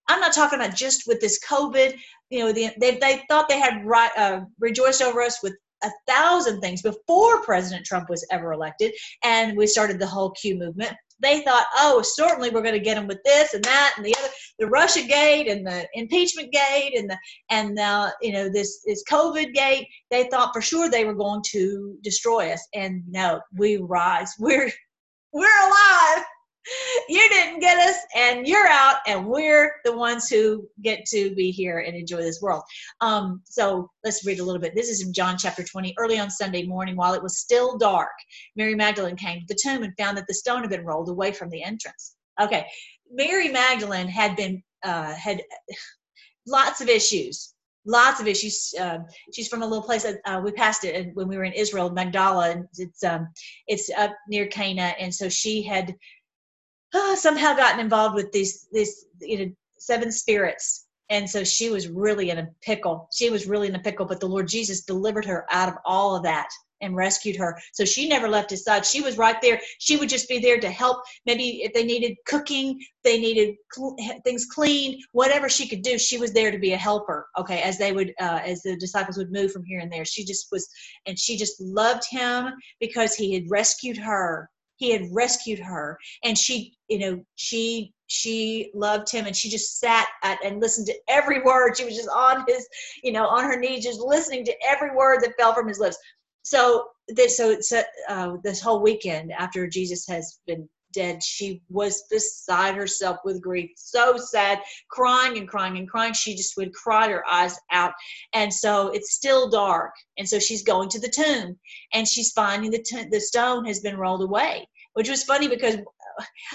[0.09, 1.97] I'm not talking about just with this COVID.
[2.31, 3.85] You know, the, they they thought they had
[4.17, 9.57] uh, rejoiced over us with a thousand things before President Trump was ever elected, and
[9.57, 13.07] we started the whole Q movement they thought, oh, certainly we're going to get them
[13.07, 17.09] with this and that and the other, the Russia gate and the impeachment gate and
[17.09, 17.19] the
[17.51, 19.87] and now you know this this COVID gate.
[20.11, 24.33] They thought for sure they were going to destroy us, and no, we rise.
[24.38, 24.71] We're
[25.33, 26.25] we're alive
[27.09, 31.50] you didn't get us and you're out and we're the ones who get to be
[31.50, 32.62] here and enjoy this world.
[33.00, 34.74] Um, so let's read a little bit.
[34.74, 38.12] This is in john chapter 20 early on sunday morning while it was still dark
[38.57, 41.33] mary magdalene came to the tomb and found that the stone had been rolled away
[41.33, 42.16] from the entrance.
[42.40, 42.66] Okay
[43.11, 45.42] mary magdalene had been uh, had
[46.46, 47.55] lots of issues
[47.87, 48.74] lots of issues.
[48.79, 48.98] Uh,
[49.33, 51.90] she's from a little place that uh, we passed it when we were in Israel,
[51.90, 53.29] Magdala, and it's um,
[53.66, 55.94] it's up near Cana, and so she had
[56.94, 60.87] uh, somehow gotten involved with these this you know seven spirits.
[61.11, 63.09] And so she was really in a pickle.
[63.14, 66.16] She was really in a pickle but the lord jesus delivered her out of all
[66.16, 66.48] of that
[66.80, 67.59] and rescued her.
[67.72, 68.85] So she never left his side.
[68.85, 69.61] She was right there.
[69.78, 71.02] She would just be there to help.
[71.24, 76.16] Maybe if they needed cooking they needed cl- things cleaned whatever she could do she
[76.16, 79.33] was there to be a helper okay as they would uh, as the disciples would
[79.33, 80.04] move from here and there.
[80.04, 80.68] She just was
[81.07, 84.50] and she just loved him because he had rescued her
[84.85, 89.81] he had rescued her and she you know she she loved him and she just
[89.81, 91.77] sat at and listened to every word.
[91.77, 92.66] She was just on his
[93.03, 95.97] you know on her knees just listening to every word that fell from his lips.
[96.42, 102.05] So this so it's uh, this whole weekend after jesus has been dead she was
[102.11, 106.12] beside herself with grief so sad crying and crying and crying.
[106.12, 107.92] She just would cry her eyes out.
[108.33, 111.59] And so it's still dark and so she's going to the tomb
[111.92, 115.76] and she's finding the, t- the stone has been rolled away which was funny because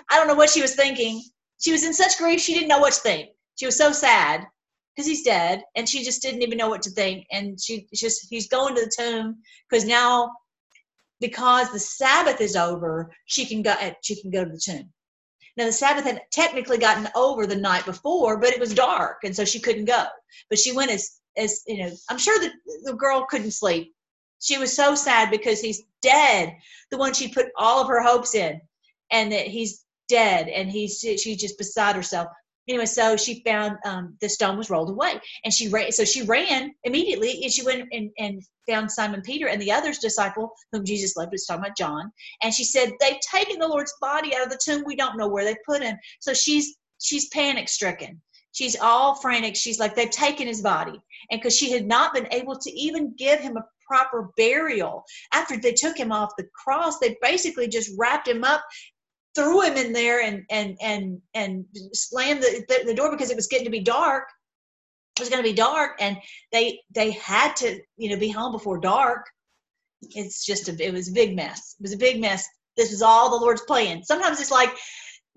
[0.10, 1.22] I don't know what she was thinking.
[1.60, 3.30] She was in such grief, she didn't know what to think.
[3.56, 4.46] She was so sad
[4.96, 7.26] because he's dead, and she just didn't even know what to think.
[7.32, 9.38] And she just, he's going to the tomb
[9.70, 10.32] because now,
[11.20, 13.76] because the Sabbath is over, she can go.
[13.80, 14.90] Eh, she can go to the tomb.
[15.58, 19.36] Now the Sabbath had technically gotten over the night before, but it was dark, and
[19.36, 20.06] so she couldn't go.
[20.50, 21.92] But she went as, as you know.
[22.10, 23.94] I'm sure that the girl couldn't sleep
[24.40, 26.56] she was so sad because he's dead
[26.92, 28.60] the one she put all of her hopes in
[29.12, 32.28] and that he's dead and he's she's just beside herself.
[32.68, 36.22] Anyway so she found um, the stone was rolled away and she ran so she
[36.22, 40.86] ran immediately and she went and, and found simon peter and the other disciple whom
[40.86, 42.12] jesus loved was talking about john
[42.44, 44.84] and she said they've taken the lord's body out of the tomb.
[44.86, 45.98] We don't know where they put him.
[46.20, 48.22] So she's she's panic stricken.
[48.52, 49.56] She's all frantic.
[49.56, 51.00] She's like they've taken his body
[51.32, 55.04] and because she had not been able to even give him a proper burial.
[55.34, 58.64] After they took him off the cross, they basically just wrapped him up
[59.36, 63.36] threw him in there and and and and slammed the, the, the, door because it
[63.36, 64.24] was getting to be dark.
[65.18, 66.18] It was going to be dark and
[66.52, 69.26] they they had to you know be home before dark.
[70.02, 71.76] It's just a it was a big mess.
[71.80, 72.48] It was a big mess.
[72.78, 74.04] This was all the lord's plan.
[74.04, 74.72] Sometimes it's like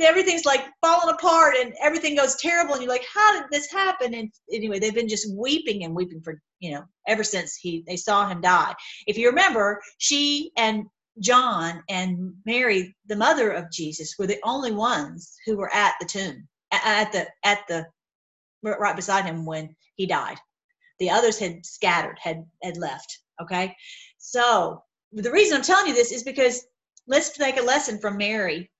[0.02, 4.14] everything's like falling apart and everything goes terrible and you're like how did this happen
[4.14, 7.96] and anyway they've been just weeping and weeping for you know ever since he they
[7.96, 8.74] saw him die
[9.06, 10.84] if you remember she and
[11.20, 16.06] john and mary the mother of jesus were the only ones who were at the
[16.06, 17.86] tomb at the at the
[18.62, 20.38] right beside him when he died.
[20.98, 23.18] The others had scattered, had had left.
[23.40, 23.74] Okay,
[24.18, 24.82] so
[25.12, 26.64] the reason I'm telling you this is because
[27.06, 28.70] let's take a lesson from Mary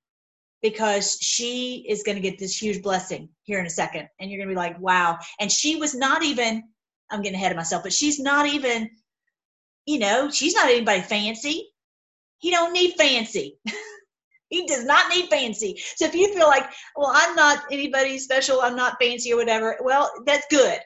[0.63, 4.09] because she is going to get this huge blessing here in a second.
[4.21, 5.19] And you're going to be like wow.
[5.41, 6.65] And she was not even
[7.11, 8.89] i'm getting ahead of myself but she's not even
[9.85, 11.69] you know she's not anybody fancy.
[12.39, 13.59] He don't need fancy.
[14.49, 15.81] He does not need fancy.
[15.97, 19.79] So if you feel like well i'm not anybody special i'm not fancy or whatever
[19.83, 20.79] well that's good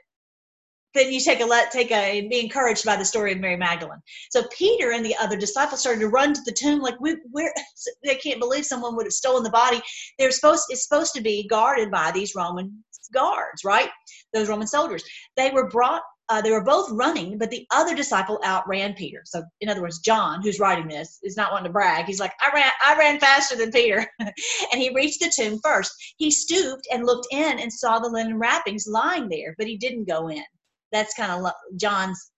[0.97, 3.57] then you take a let take a and be encouraged by the story of Mary
[3.57, 4.01] Magdalene.
[4.31, 7.53] So Peter and the other disciples started to run to the tomb like we where
[8.05, 9.81] they can't believe someone would have stolen the body.
[10.19, 13.91] They're supposed it's supposed to be guarded by these Roman guards, right?
[14.33, 15.05] Those Roman soldiers.
[15.37, 19.23] They were brought uh, they were both running, but the other disciple outran Peter.
[19.25, 22.07] So, in other words, John, who's writing this, is not wanting to brag.
[22.07, 25.93] He's like, "I ran, I ran faster than Peter," and he reached the tomb first.
[26.17, 30.09] He stooped and looked in and saw the linen wrappings lying there, but he didn't
[30.09, 30.43] go in
[30.93, 32.31] that's kind of John's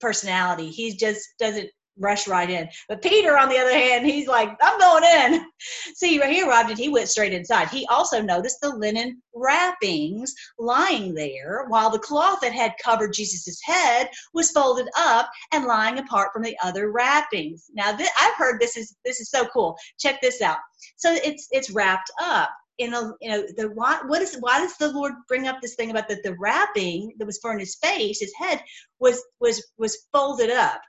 [0.00, 0.70] personality.
[0.70, 2.68] He just doesn't rush right in.
[2.88, 5.46] But Peter, on the other hand, he's like, I'm going in.
[5.94, 7.68] See, he arrived and he went straight inside.
[7.68, 13.60] He also noticed the linen wrappings lying there, while the cloth that had covered Jesus'
[13.64, 17.66] head was folded up and lying apart from the other wrappings.
[17.74, 19.76] Now, th- I've heard this is this is so cool.
[19.98, 20.58] Check this out.
[20.96, 24.76] So it's it's wrapped up in a you know the why what is why does
[24.76, 28.20] the lord bring up this thing about that the wrapping that was for his face
[28.20, 28.62] his head
[28.98, 30.80] was was was folded up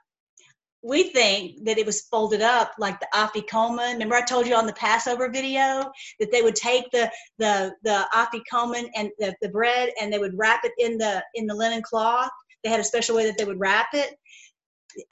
[0.82, 3.94] we think that it was folded up like the afikoman.
[3.94, 8.06] Remember, I told you on the Passover video that they would take the the the
[8.14, 11.82] afikoman and the, the bread and they would wrap it in the in the linen
[11.82, 12.30] cloth.
[12.64, 14.16] They had a special way that they would wrap it.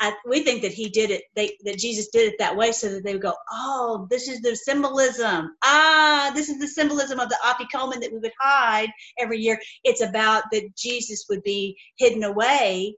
[0.01, 2.89] I, we think that he did it, they, that Jesus did it that way so
[2.89, 5.57] that they would go, oh, this is the symbolism.
[5.63, 9.59] Ah, this is the symbolism of the afikomen that we would hide every year.
[9.85, 12.95] It's about that Jesus would be hidden away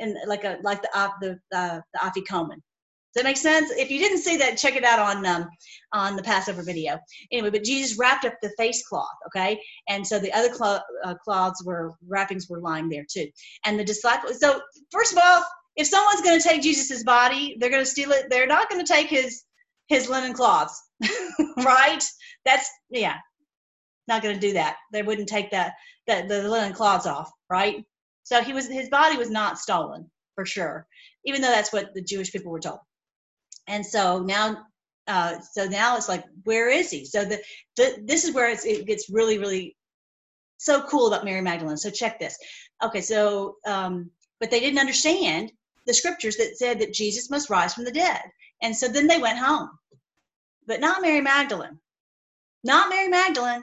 [0.00, 2.60] and like a like the the uh, the afikomen.
[3.14, 3.70] Does that make sense?
[3.70, 5.48] If you didn't see that, check it out on um,
[5.92, 6.98] on the Passover video.
[7.30, 11.14] Anyway, but Jesus wrapped up the face cloth, okay, and so the other cloth, uh,
[11.22, 13.28] cloths were wrappings were lying there too.
[13.66, 14.40] And the disciples.
[14.40, 15.44] So first of all,
[15.76, 18.26] if someone's going to take Jesus's body, they're going to steal it.
[18.28, 19.42] They're not going to take his
[19.88, 20.80] his linen cloths,
[21.58, 22.02] right?
[22.44, 23.16] That's yeah,
[24.08, 24.76] not going to do that.
[24.92, 25.74] They wouldn't take that
[26.06, 27.84] that the linen cloths off, right?
[28.24, 30.86] So he was his body was not stolen for sure,
[31.24, 32.78] even though that's what the Jewish people were told.
[33.68, 34.64] And so now,
[35.06, 37.04] uh, so now it's like, where is he?
[37.04, 37.40] So the,
[37.76, 39.76] the this is where it gets really really
[40.58, 41.76] so cool about Mary Magdalene.
[41.76, 42.36] So check this.
[42.82, 44.10] Okay, so um,
[44.40, 45.52] but they didn't understand
[45.86, 48.20] the scriptures that said that Jesus must rise from the dead.
[48.62, 49.70] And so then they went home.
[50.66, 51.78] But not Mary Magdalene.
[52.64, 53.62] Not Mary Magdalene.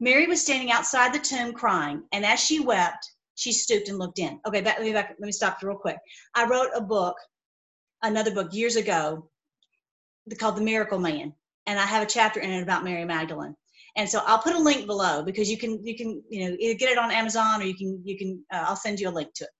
[0.00, 4.18] Mary was standing outside the tomb crying, and as she wept, she stooped and looked
[4.18, 4.40] in.
[4.46, 5.98] Okay, back, let me back, let me stop real quick.
[6.34, 7.16] I wrote a book,
[8.02, 9.30] another book years ago,
[10.38, 11.32] called The Miracle Man,
[11.66, 13.54] and I have a chapter in it about Mary Magdalene.
[13.96, 16.76] And so I'll put a link below because you can you can you know either
[16.76, 19.32] get it on Amazon or you can you can uh, I'll send you a link
[19.34, 19.50] to it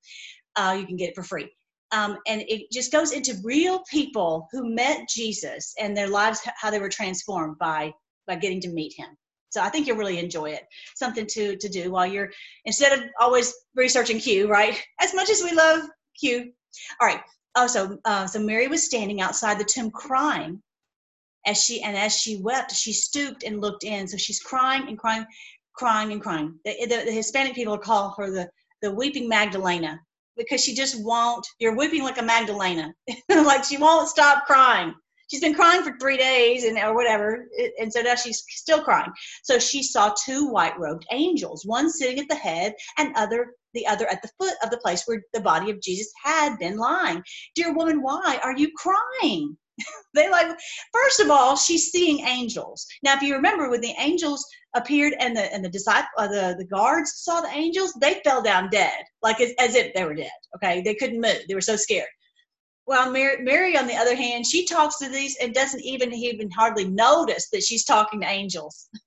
[0.57, 1.51] uh, you can get it for free.
[1.93, 6.71] Um, and it just goes into real people who met Jesus and their lives, how
[6.71, 7.93] they were transformed by
[8.27, 9.09] by getting to meet him.
[9.51, 10.65] So I think you'll really enjoy it.
[10.97, 12.33] Something to to do while you're
[12.65, 14.83] instead of always researching Q, right?
[15.01, 15.83] As much as we love
[16.19, 16.53] Q.
[17.01, 17.21] All right.
[17.55, 20.61] Oh, so uh, so Mary was standing outside the tomb crying,
[21.47, 24.09] as she and as she wept, she stooped and looked in.
[24.09, 25.25] So she's crying and crying,
[25.77, 26.59] crying and crying.
[26.65, 28.51] The, the, the Hispanic people call her the
[28.83, 30.01] the weeping Magdalena
[30.37, 31.47] because she just won't.
[31.59, 32.95] You're weeping like a Magdalena,
[33.29, 34.95] like she won't stop crying.
[35.31, 39.11] She's been crying for three days and or whatever, and so now she's still crying.
[39.43, 44.07] So she saw two white-robed angels, one sitting at the head and other the other
[44.09, 47.23] at the foot of the place where the body of Jesus had been lying.
[47.55, 49.57] Dear woman, why are you crying?
[50.15, 50.49] they like
[50.93, 52.87] first of all she's seeing angels.
[53.03, 54.45] Now if you remember when the angels
[54.75, 58.43] appeared and the and the disciple uh, the the guards saw the angels they fell
[58.43, 60.83] down dead like as, as if they were dead okay?
[60.83, 61.41] They couldn't move.
[61.49, 62.09] They were so scared.
[62.87, 66.51] Well mary, mary on the other hand she talks to these and doesn't even even
[66.51, 68.89] hardly notice that she's talking to angels.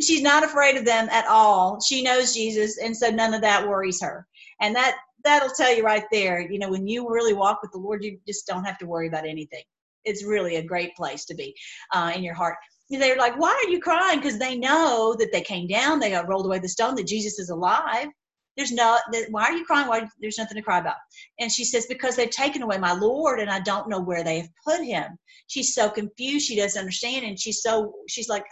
[0.00, 1.78] She's not afraid of them at all.
[1.86, 4.26] She knows jesus and so none of that worries her.
[4.62, 7.78] And that that'll tell you right there you know when you really walk with the
[7.78, 9.62] lord you just don't have to worry about anything
[10.04, 11.54] it's really a great place to be
[11.92, 12.56] uh, in your heart
[12.90, 14.18] they're like, why are you crying?
[14.18, 17.38] Because they know that they came down, they got rolled away the stone, that Jesus
[17.38, 18.08] is alive.
[18.56, 18.98] There's no,
[19.30, 19.88] why are you crying?
[19.88, 20.96] Why, there's nothing to cry about.
[21.38, 24.40] And she says, because they've taken away my Lord and I don't know where they
[24.40, 25.16] have put him.
[25.46, 26.46] She's so confused.
[26.46, 27.24] She doesn't understand.
[27.24, 28.44] And she's so, she's like,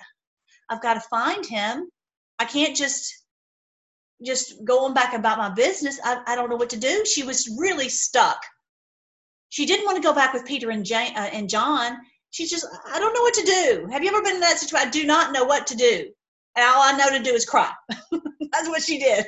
[0.69, 1.89] I've got to find him.
[2.39, 3.26] I can't just
[4.25, 6.01] just going back about my business.
[6.03, 7.05] I, I don't know what to do.
[7.05, 8.39] She was really stuck.
[9.49, 11.99] She didn't want to go back with Peter and, Jane, uh, and John.
[12.31, 13.89] She's just, I don't know what to do.
[13.91, 14.89] Have you ever been in that situation?
[14.89, 16.11] I do not know what to do.
[16.57, 17.71] And all I know to do is cry.
[18.11, 19.27] That's what she did.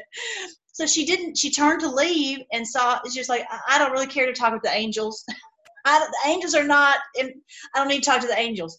[0.73, 4.07] So she didn't, she turned to leave and saw, she was like, I don't really
[4.07, 5.25] care to talk with the angels.
[5.85, 7.33] I, the angels are not, and
[7.75, 8.79] I don't need to talk to the angels.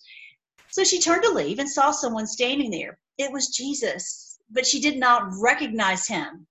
[0.69, 2.99] So she turned to leave and saw someone standing there.
[3.17, 6.47] It was Jesus, but she did not recognize him.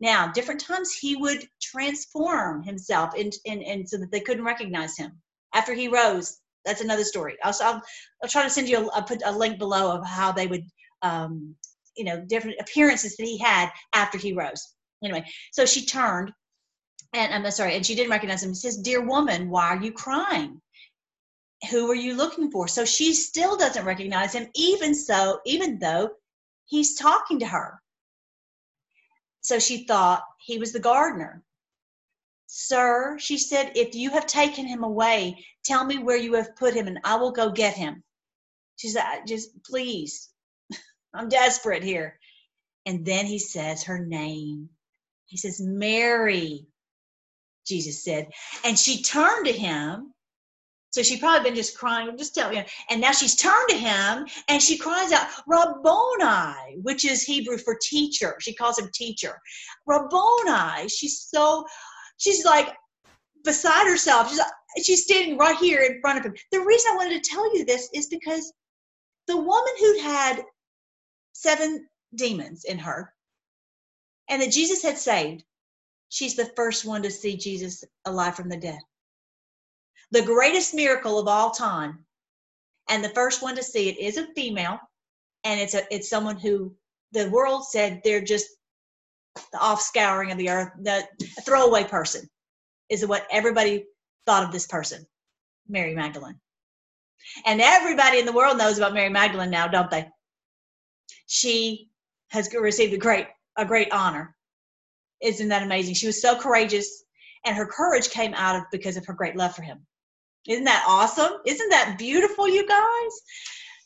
[0.00, 5.20] Now, different times he would transform himself and in, so that they couldn't recognize him.
[5.54, 7.36] After he rose, that's another story.
[7.42, 7.82] I'll, I'll,
[8.22, 10.64] I'll try to send you a, I'll put a link below of how they would,
[11.02, 11.54] um,
[11.96, 14.74] you know, different appearances that he had after he rose.
[15.02, 16.32] Anyway, so she turned
[17.14, 18.50] and I'm sorry, and she didn't recognize him.
[18.50, 20.60] He says, Dear woman, why are you crying?
[21.70, 22.68] Who are you looking for?
[22.68, 26.10] So she still doesn't recognize him, even so, even though
[26.68, 27.80] he's talking to her.
[29.40, 31.42] So she thought he was the gardener.
[32.46, 36.74] Sir, she said, if you have taken him away, tell me where you have put
[36.74, 38.02] him and I will go get him.
[38.76, 40.30] She said, just please,
[41.14, 42.18] I'm desperate here.
[42.86, 44.70] And then he says her name.
[45.26, 46.66] He says, Mary.
[47.66, 48.28] Jesus said.
[48.64, 50.14] And she turned to him.
[50.90, 52.64] So she probably been just crying, just tell me.
[52.88, 57.76] And now she's turned to him and she cries out, Rabboni, which is Hebrew for
[57.80, 58.36] teacher.
[58.40, 59.38] She calls him teacher.
[59.86, 60.88] Rabboni.
[60.88, 61.66] She's so,
[62.16, 62.74] she's like
[63.44, 64.30] beside herself.
[64.30, 64.40] She's,
[64.84, 66.34] she's standing right here in front of him.
[66.52, 68.52] The reason I wanted to tell you this is because
[69.26, 70.42] the woman who had
[71.34, 73.12] seven demons in her
[74.30, 75.44] and that Jesus had saved,
[76.08, 78.78] she's the first one to see Jesus alive from the dead.
[80.10, 82.04] The greatest miracle of all time,
[82.88, 84.78] and the first one to see it is a female,
[85.44, 86.74] and it's a it's someone who
[87.12, 88.48] the world said they're just
[89.52, 91.06] the off scouring of the earth, the
[91.44, 92.28] throwaway person
[92.88, 93.84] is what everybody
[94.26, 95.06] thought of this person,
[95.68, 96.40] Mary Magdalene.
[97.44, 100.08] And everybody in the world knows about Mary Magdalene now, don't they?
[101.26, 101.90] She
[102.30, 104.34] has received a great a great honor
[105.20, 105.94] isn't that amazing?
[105.94, 107.04] She was so courageous,
[107.44, 109.86] and her courage came out of because of her great love for him.
[110.48, 111.32] Isn't that awesome?
[111.46, 113.12] Isn't that beautiful, you guys?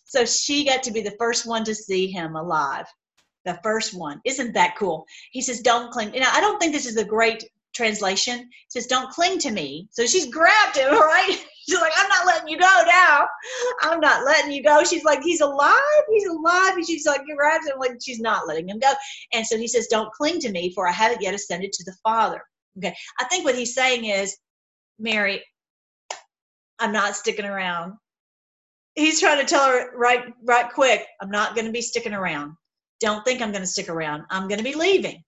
[0.04, 2.86] So she got to be the first one to see him alive.
[3.44, 4.20] The first one.
[4.24, 5.04] Isn't that cool?
[5.32, 6.14] He says, Don't cling.
[6.14, 7.44] You know, I don't think this is a great
[7.74, 8.38] translation.
[8.38, 9.88] He says, Don't cling to me.
[9.90, 11.44] So she's grabbed him, right?
[11.68, 13.26] She's like, I'm not letting you go now.
[13.82, 14.82] I'm not letting you go.
[14.84, 16.02] She's like, he's alive.
[16.10, 16.74] He's alive.
[16.74, 18.92] And she's like, grabs him like she's not letting him go.
[19.32, 21.94] And so he says, don't cling to me for I haven't yet ascended to the
[22.02, 22.42] Father.
[22.78, 22.94] Okay.
[23.20, 24.36] I think what he's saying is,
[24.98, 25.42] Mary,
[26.82, 27.94] I'm not sticking around.
[28.94, 32.54] He's trying to tell her right, right quick, I'm not going to be sticking around.
[33.00, 34.24] Don't think I'm going to stick around.
[34.30, 35.22] I'm going to be leaving.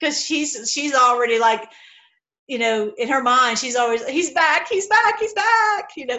[0.00, 1.68] Because she's she's already like
[2.46, 6.18] you know, in her mind, she's always, he's back, he's back, he's back, you know,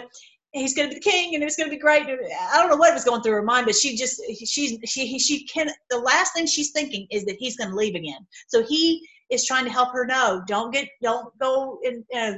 [0.52, 2.02] he's going to be the king and it's going to be great.
[2.02, 5.46] I don't know what was going through her mind, but she just, she's, she, she
[5.46, 8.26] can, the last thing she's thinking is that he's going to leave again.
[8.48, 11.80] So he is trying to help her know, don't get, don't go
[12.14, 12.34] uh,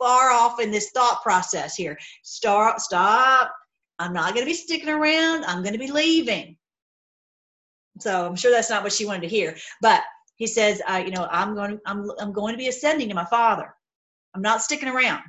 [0.00, 1.96] far off in this thought process here.
[2.22, 3.52] Stop, stop.
[3.98, 5.44] I'm not going to be sticking around.
[5.44, 6.56] I'm going to be leaving.
[8.00, 10.02] So I'm sure that's not what she wanted to hear, but
[10.36, 13.26] he says, uh, you know, I'm going, I'm, I'm going to be ascending to my
[13.26, 13.74] father.
[14.34, 15.22] I'm not sticking around.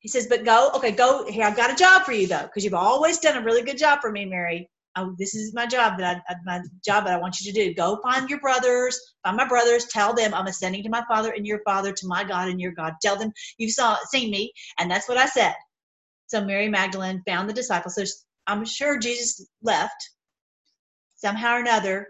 [0.00, 1.44] He says, but go, okay, go here.
[1.44, 4.00] I've got a job for you though, because you've always done a really good job
[4.00, 4.68] for me, Mary.
[5.18, 7.74] This is my job that I, my job that I want you to do.
[7.74, 11.46] Go find your brothers, find my brothers, tell them I'm ascending to my father and
[11.46, 12.94] your father, to my God and your God.
[13.02, 15.54] Tell them you've saw seen me, and that's what I said.
[16.28, 17.94] So Mary Magdalene found the disciples.
[17.94, 18.04] So
[18.46, 20.10] I'm sure Jesus left
[21.16, 22.08] somehow or another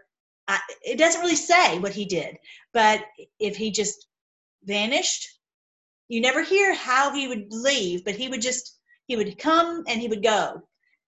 [0.49, 2.39] I, it doesn't really say what he did,
[2.73, 3.03] but
[3.39, 4.07] if he just
[4.65, 5.29] vanished,
[6.09, 10.01] you never hear how he would leave, but he would just, he would come and
[10.01, 10.63] he would go.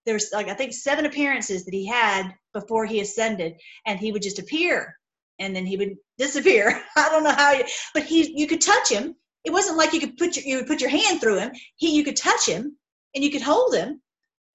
[0.07, 3.55] There's like, I think seven appearances that he had before he ascended,
[3.87, 4.97] and he would just appear
[5.41, 6.83] and then he would disappear.
[6.97, 9.15] I don't know how, you, but he, you could touch him.
[9.45, 11.53] It wasn't like you could put your, you would put your hand through him.
[11.77, 12.77] He, you could touch him
[13.15, 14.01] and you could hold him.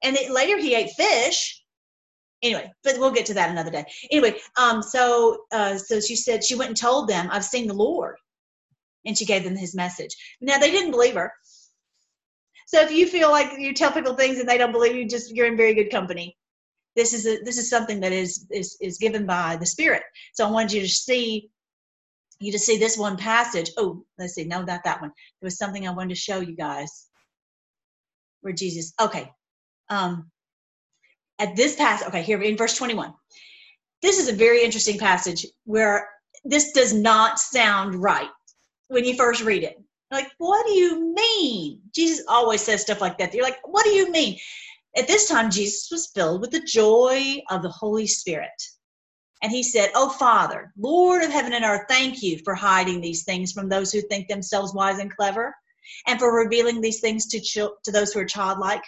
[0.04, 1.64] And later he ate fish
[2.44, 6.44] anyway but we'll get to that another day anyway um so uh so she said
[6.44, 8.18] she went and told them i've seen the lord
[9.06, 11.32] and she gave them his message now they didn't believe her
[12.74, 15.36] so if you feel like you tell people things and they don't believe you just
[15.36, 16.36] you're in very good company.
[16.95, 20.01] This is a, this is something that is is is given by the spirit.
[20.34, 21.51] So i wanted you to see
[22.39, 23.69] you to see this one passage.
[23.78, 24.45] Oh let's see.
[24.45, 25.11] No not that one.
[25.39, 27.09] There was something i wanted to show you guys.
[28.41, 29.32] Where jesus okay.
[29.89, 30.32] Um
[31.38, 33.13] at this pass, okay, here in verse 21.
[34.01, 36.09] this is a very interesting passage where
[36.43, 38.30] this does not sound right
[38.88, 39.78] when you first read it.
[40.14, 41.82] Like, what do you mean?
[41.93, 43.34] Jesus always says stuff like that.
[43.34, 44.38] You're like, what do you mean?
[44.95, 48.51] At this time, Jesus was filled with the joy of the Holy Spirit.
[49.41, 53.24] And he said, Oh, Father, Lord of heaven and earth, thank you for hiding these
[53.24, 55.53] things from those who think themselves wise and clever,
[56.07, 57.39] and for revealing these things to,
[57.84, 58.84] to those who are childlike.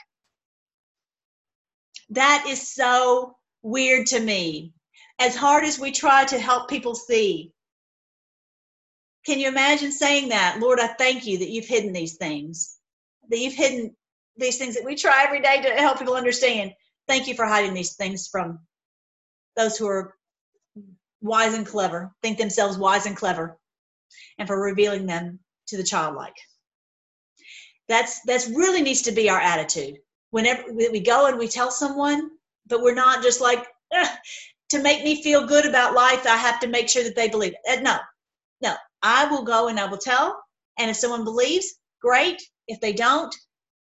[2.09, 4.73] That is so weird to me.
[5.19, 7.51] As hard as we try to help people see,
[9.25, 10.59] can you imagine saying that?
[10.59, 12.77] Lord, I thank you that you've hidden these things,
[13.29, 13.95] that you've hidden
[14.37, 16.73] these things that we try every day to help people understand.
[17.07, 18.59] Thank you for hiding these things from
[19.55, 20.15] those who are
[21.21, 23.57] wise and clever, think themselves wise and clever,
[24.37, 26.35] and for revealing them to the childlike.
[27.87, 29.97] That's that's really needs to be our attitude.
[30.31, 32.29] Whenever we go and we tell someone,
[32.67, 33.65] but we're not just like
[34.69, 36.25] to make me feel good about life.
[36.25, 37.79] I have to make sure that they believe it.
[37.79, 37.97] Uh, no,
[38.61, 38.75] no.
[39.05, 40.41] I will go and I will tell,
[40.79, 42.41] and if someone believes, great.
[42.67, 43.33] If they don't,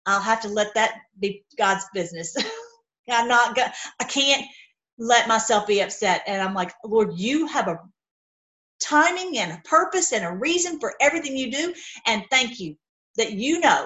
[0.06, 2.36] I'll have to let that be God's business.
[3.10, 3.58] I'm not.
[3.58, 4.46] I can't
[4.98, 6.24] let myself be upset.
[6.28, 7.80] And I'm like, Lord, you have a
[8.82, 11.74] timing and a purpose and a reason for everything you do.
[12.06, 12.76] And thank you
[13.16, 13.86] that you know.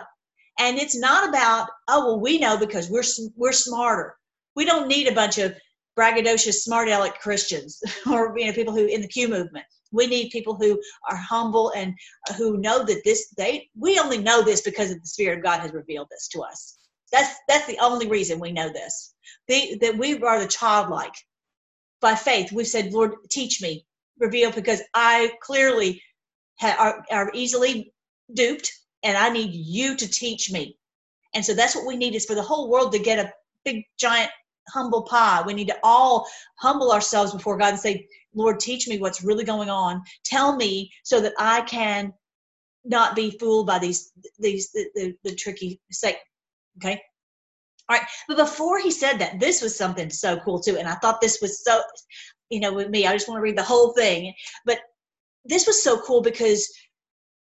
[0.60, 3.04] And it's not about, oh, well, we know because we're,
[3.36, 4.16] we're smarter.
[4.56, 5.54] We don't need a bunch of
[5.98, 7.80] braggadocious, smart aleck Christians
[8.12, 9.66] or you know, people who in the Q movement.
[9.92, 11.94] We need people who are humble and
[12.30, 15.44] uh, who know that this they we only know this because of the Spirit of
[15.44, 16.78] God has revealed this to us.
[17.12, 19.14] That's that's the only reason we know this.
[19.48, 21.14] They, that we are the childlike.
[22.00, 23.86] By faith, we've said, Lord, teach me,
[24.20, 26.02] reveal, because I clearly
[26.60, 27.94] ha- are, are easily
[28.34, 28.72] duped,
[29.04, 30.78] and I need you to teach me.
[31.34, 33.34] And so that's what we need is for the whole world to get a
[33.66, 34.32] big giant
[34.70, 35.44] humble pie.
[35.46, 36.28] We need to all
[36.60, 40.04] humble ourselves before God and say, Lord, teach me what's really going on.
[40.24, 42.14] Tell me so that I can
[42.88, 46.18] not be fooled by these these the, the, the tricky say
[46.78, 47.02] okay
[47.90, 50.96] all right but before he said that this was something so cool too and i
[50.96, 51.82] thought this was so
[52.50, 54.34] you know with me i just want to read the whole thing
[54.66, 54.80] but
[55.46, 56.72] this was so cool because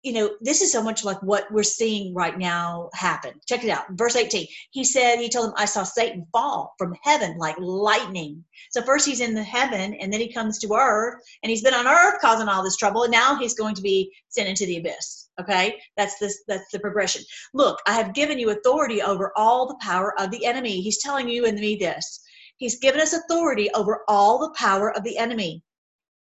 [0.06, 3.32] you know, this is so much like what we're seeing right now happen.
[3.44, 3.86] Check it out.
[3.90, 4.46] Verse 18.
[4.70, 8.44] He said, He told him, I saw Satan fall from heaven like lightning.
[8.70, 11.74] So first he's in the heaven, and then he comes to earth, and he's been
[11.74, 14.76] on earth causing all this trouble, and now he's going to be sent into the
[14.76, 15.28] abyss.
[15.40, 15.76] Okay?
[15.96, 17.22] That's this that's the progression.
[17.52, 20.82] Look, I have given you authority over all the power of the enemy.
[20.82, 22.20] He's telling you and me this.
[22.58, 25.64] He's given us authority over all the power of the enemy.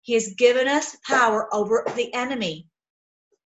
[0.01, 2.69] He has given us power over the enemy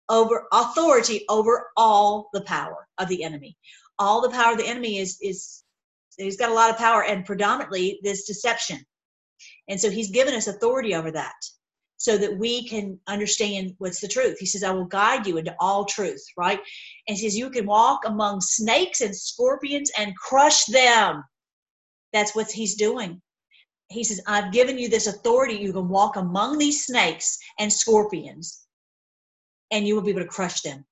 [0.08, 3.56] over authority over all the power of the enemy.
[3.98, 5.64] All the power of the enemy is is
[6.16, 8.78] he's got a lot of power and predominantly this deception.
[9.68, 11.34] And so he's given us authority over that
[11.98, 14.38] so that we can understand what's the truth.
[14.38, 16.60] He says, I will guide you into all truth, right?
[17.06, 21.24] And he says, You can walk among snakes and scorpions and crush them.
[22.12, 23.20] That's what he's doing.
[23.90, 25.54] He says, I've given you this authority.
[25.54, 28.67] You can walk among these snakes and scorpions
[29.70, 30.84] and you will be able to crush them.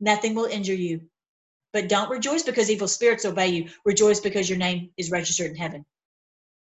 [0.00, 1.02] Nothing will injure you.
[1.72, 3.68] But don't rejoice because evil spirits obey you.
[3.84, 5.84] Rejoice because your name is registered in heaven.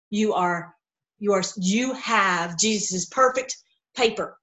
[0.10, 0.76] You are,
[1.20, 3.56] you are, you have Jesus' perfect
[3.96, 4.38] paper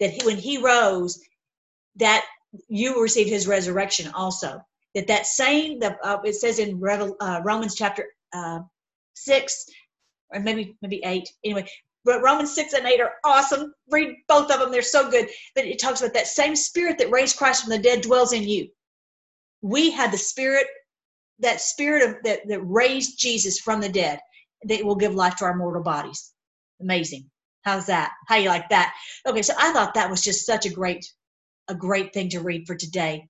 [0.00, 1.20] that he, when he rose,
[1.96, 2.24] that
[2.68, 4.64] you received his resurrection also.
[4.94, 8.60] That that same, the, uh, it says in Revel, uh, Romans chapter uh,
[9.14, 9.66] six,
[10.32, 11.28] or maybe maybe eight.
[11.44, 11.68] Anyway,
[12.04, 13.72] but Romans 6 and 8 are awesome.
[13.90, 15.28] Read both of them, they're so good.
[15.54, 18.42] But it talks about that same spirit that raised Christ from the dead dwells in
[18.42, 18.68] you.
[19.62, 20.66] We have the spirit,
[21.40, 24.20] that spirit of that, that raised Jesus from the dead,
[24.64, 26.32] that will give life to our mortal bodies.
[26.80, 27.30] Amazing.
[27.62, 28.12] How's that?
[28.26, 28.94] How you like that?
[29.26, 31.04] Okay, so I thought that was just such a great,
[31.68, 33.28] a great thing to read for today.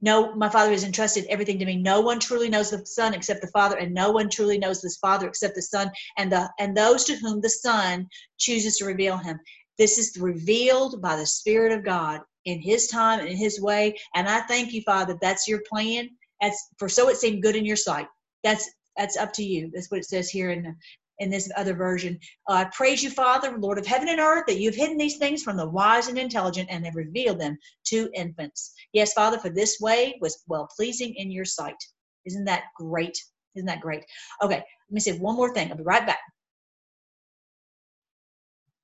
[0.00, 1.76] No, my Father has entrusted everything to me.
[1.76, 4.94] No one truly knows the Son except the Father, and no one truly knows the
[5.00, 9.16] Father except the Son, and the and those to whom the Son chooses to reveal
[9.16, 9.40] him.
[9.78, 13.96] This is revealed by the Spirit of God in His time and in His way.
[14.14, 15.16] And I thank you, Father.
[15.20, 16.08] That's your plan.
[16.40, 18.06] That's for so it seemed good in your sight.
[18.42, 19.70] That's that's up to you.
[19.74, 20.76] That's what it says here in
[21.18, 22.18] in this other version.
[22.48, 25.42] Uh, I praise you, Father, Lord of heaven and earth, that you've hidden these things
[25.42, 27.56] from the wise and intelligent and have revealed them
[27.86, 28.72] to infants.
[28.92, 31.76] Yes, Father, for this way was well pleasing in your sight.
[32.24, 33.16] Isn't that great?
[33.54, 34.04] Isn't that great?
[34.42, 35.70] Okay, let me say one more thing.
[35.70, 36.20] I'll be right back.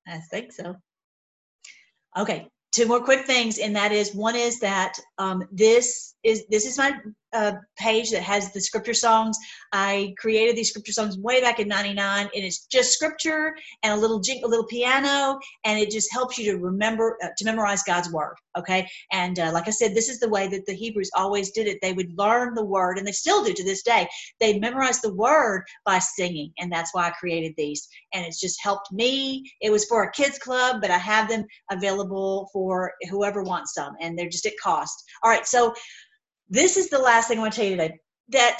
[0.07, 0.75] I think so.
[2.17, 6.65] Okay, two more quick things, and that is one is that um, this is this
[6.65, 6.93] is my
[7.33, 9.37] uh, page that has the scripture songs.
[9.71, 13.97] I created these scripture songs way back in '99, and it's just scripture and a
[14.01, 17.83] little jing- a little piano, and it just helps you to remember uh, to memorize
[17.83, 18.35] God's word.
[18.57, 21.67] Okay, and uh, like I said, this is the way that the Hebrews always did
[21.67, 21.79] it.
[21.81, 24.07] They would learn the word, and they still do to this day.
[24.39, 27.87] They memorize the word by singing, and that's why I created these.
[28.13, 29.43] And it's just helped me.
[29.61, 33.95] It was for a kids club, but I have them available for whoever wants some,
[33.99, 35.03] and they're just at cost.
[35.23, 35.73] All right, so
[36.49, 38.59] this is the last thing I want to tell you today that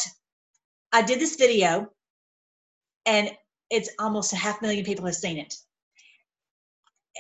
[0.92, 1.90] I did this video
[3.06, 3.32] and
[3.70, 5.56] it's almost a half million people have seen it.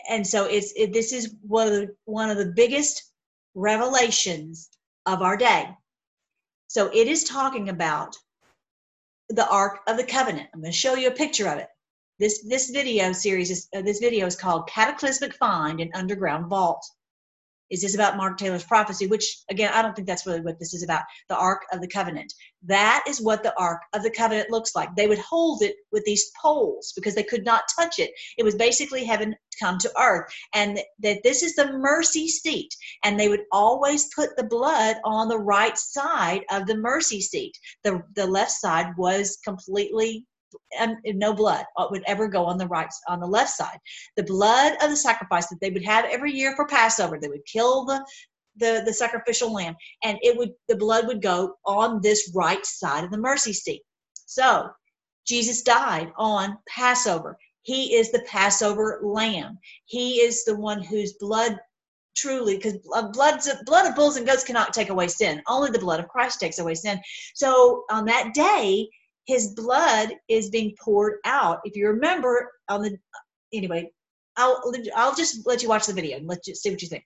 [0.09, 3.11] And so it's it, this is one of the, one of the biggest
[3.55, 4.69] revelations
[5.05, 5.69] of our day.
[6.67, 8.15] So it is talking about
[9.29, 10.49] the Ark of the Covenant.
[10.53, 11.67] I'm going to show you a picture of it.
[12.19, 16.85] This this video series is uh, this video is called Cataclysmic Find in Underground Vault
[17.73, 20.75] is this about Mark Taylor's prophecy, which again, I don't think that's really what this
[20.75, 21.01] is about.
[21.27, 22.31] The Ark of the Covenant.
[22.65, 24.95] That is what the Ark of the Covenant looks like.
[24.95, 28.11] They would hold it with these poles because they could not touch it.
[28.37, 30.31] It was basically heaven come to earth.
[30.53, 32.69] And that this is the mercy seat.
[33.03, 37.57] And they would always put the blood on the right side of the mercy seat.
[37.83, 40.27] The, the left side was completely
[40.79, 43.77] um, no blood uh, would ever go on the right on the left side.
[44.15, 47.45] The blood of the sacrifice that they would have every year for passover they would
[47.45, 48.05] kill the
[48.57, 53.03] the, the sacrificial lamb and it would the blood would go on this right side
[53.03, 53.81] of the mercy seat.
[54.25, 54.69] So
[55.25, 57.37] jesus died on passover.
[57.63, 59.57] He is the passover lamb.
[59.85, 61.57] He is the one whose blood
[62.15, 62.77] truly because
[63.13, 65.41] blood blood of bulls and goats cannot take away sin.
[65.47, 66.99] Only the blood of christ takes away sin.
[67.33, 68.87] So on that day
[69.25, 71.59] his blood is being poured out.
[71.63, 72.97] If you remember on the
[73.53, 73.91] anyway,
[74.35, 74.61] I'll
[74.95, 77.05] I'll just let you watch the video and let you see what you think.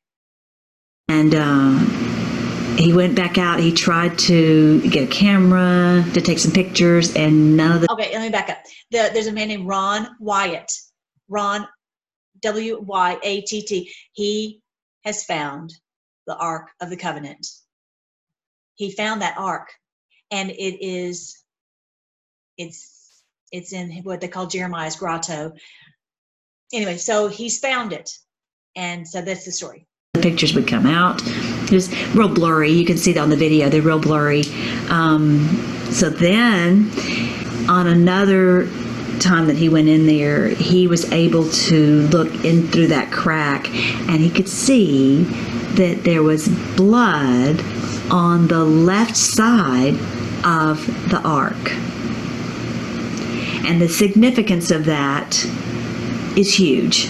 [1.09, 3.59] And uh, he went back out.
[3.59, 7.91] He tried to get a camera to take some pictures, and none of the.
[7.91, 8.57] Okay, let me back up.
[8.91, 10.71] The, there's a man named Ron Wyatt.
[11.29, 11.67] Ron,
[12.41, 13.91] W Y A T T.
[14.13, 14.61] He
[15.03, 15.73] has found
[16.25, 17.47] the Ark of the Covenant.
[18.75, 19.69] He found that Ark,
[20.31, 21.37] and it is
[22.57, 25.53] it's it's in what they call Jeremiah's grotto.
[26.73, 28.09] Anyway, so he's found it,
[28.75, 29.87] and so that's the story.
[30.13, 31.21] The pictures would come out.
[31.25, 32.71] It was real blurry.
[32.71, 33.69] You can see that on the video.
[33.69, 34.43] They're real blurry.
[34.89, 35.47] Um,
[35.91, 36.91] so then,
[37.69, 38.67] on another
[39.19, 43.69] time that he went in there, he was able to look in through that crack,
[44.09, 45.23] and he could see
[45.75, 47.61] that there was blood
[48.11, 49.93] on the left side
[50.43, 51.71] of the ark.
[53.65, 55.43] And the significance of that
[56.37, 57.09] is huge.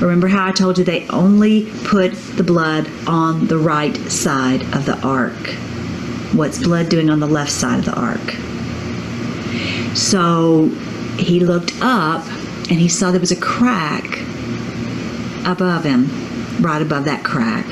[0.00, 4.84] Remember how I told you they only put the blood on the right side of
[4.84, 5.32] the ark?
[6.34, 8.34] What's blood doing on the left side of the ark?
[9.96, 10.68] So
[11.18, 12.26] he looked up
[12.68, 14.18] and he saw there was a crack
[15.46, 16.10] above him,
[16.60, 17.64] right above that crack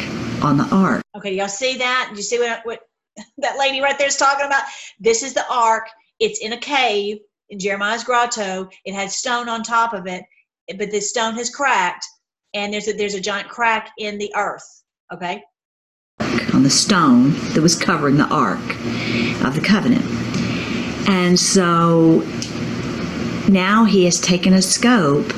[0.42, 1.02] on the ark.
[1.16, 2.12] Okay, y'all see that?
[2.14, 2.80] You see what, what
[3.38, 4.62] that lady right there is talking about?
[4.98, 5.88] This is the ark.
[6.20, 7.18] It's in a cave
[7.50, 8.68] in Jeremiah's grotto.
[8.84, 10.24] It had stone on top of it,
[10.76, 12.06] but this stone has cracked,
[12.54, 14.82] and there's a, there's a giant crack in the earth.
[15.12, 15.42] Okay.
[16.52, 18.60] On the stone that was covering the ark
[19.44, 20.04] of the covenant.
[21.08, 22.20] And so
[23.48, 25.32] now he has taken a scope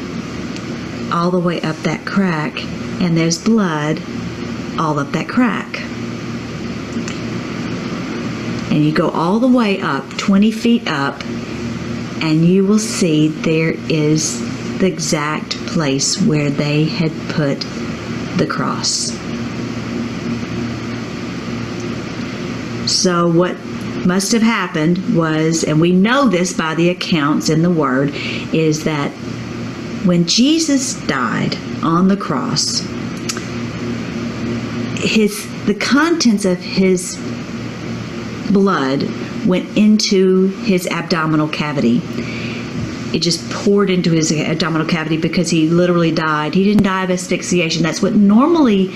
[1.12, 2.62] all the way up that crack,
[3.00, 4.00] and there's blood
[4.78, 5.80] all up that crack
[8.70, 11.22] and you go all the way up 20 feet up
[12.20, 14.40] and you will see there is
[14.78, 17.60] the exact place where they had put
[18.36, 19.12] the cross.
[22.90, 23.56] So, what
[24.06, 28.10] must have happened was, and we know this by the accounts in the Word,
[28.54, 29.10] is that
[30.04, 32.80] when Jesus died on the cross,
[34.98, 37.16] his the contents of his
[38.52, 39.08] blood
[39.46, 42.00] went into his abdominal cavity.
[43.14, 46.54] It just poured into his abdominal cavity because he literally died.
[46.54, 47.82] He didn't die of asphyxiation.
[47.82, 48.92] That's what normally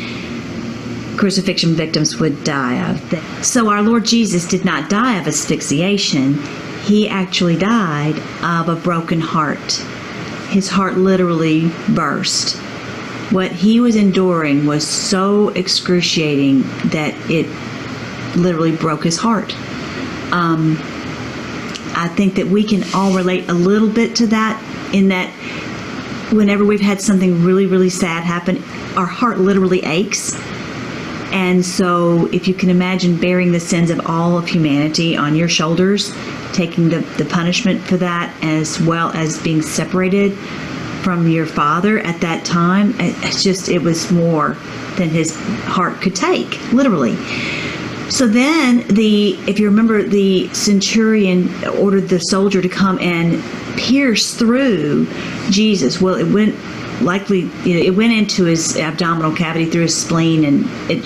[1.16, 3.44] crucifixion victims would die of.
[3.44, 6.34] So our Lord Jesus did not die of asphyxiation.
[6.82, 9.72] He actually died of a broken heart.
[10.48, 12.56] His heart literally burst.
[13.30, 17.46] What he was enduring was so excruciating that it
[18.36, 19.54] literally broke his heart.
[20.32, 20.76] Um,
[21.94, 24.62] I think that we can all relate a little bit to that
[24.94, 25.30] in that
[26.32, 28.62] whenever we've had something really, really sad happen,
[28.96, 30.34] our heart literally aches.
[31.32, 35.48] And so, if you can imagine bearing the sins of all of humanity on your
[35.48, 36.12] shoulders,
[36.52, 40.36] taking the, the punishment for that, as well as being separated
[41.04, 44.56] from your father at that time, it- it's just, it was more
[44.96, 47.16] than his heart could take, literally.
[48.10, 53.42] So then the if you remember the centurion ordered the soldier to come and
[53.78, 55.06] pierce through
[55.48, 56.00] Jesus.
[56.00, 56.56] Well, it went
[57.02, 61.02] likely you know, it went into his abdominal cavity through his spleen and it,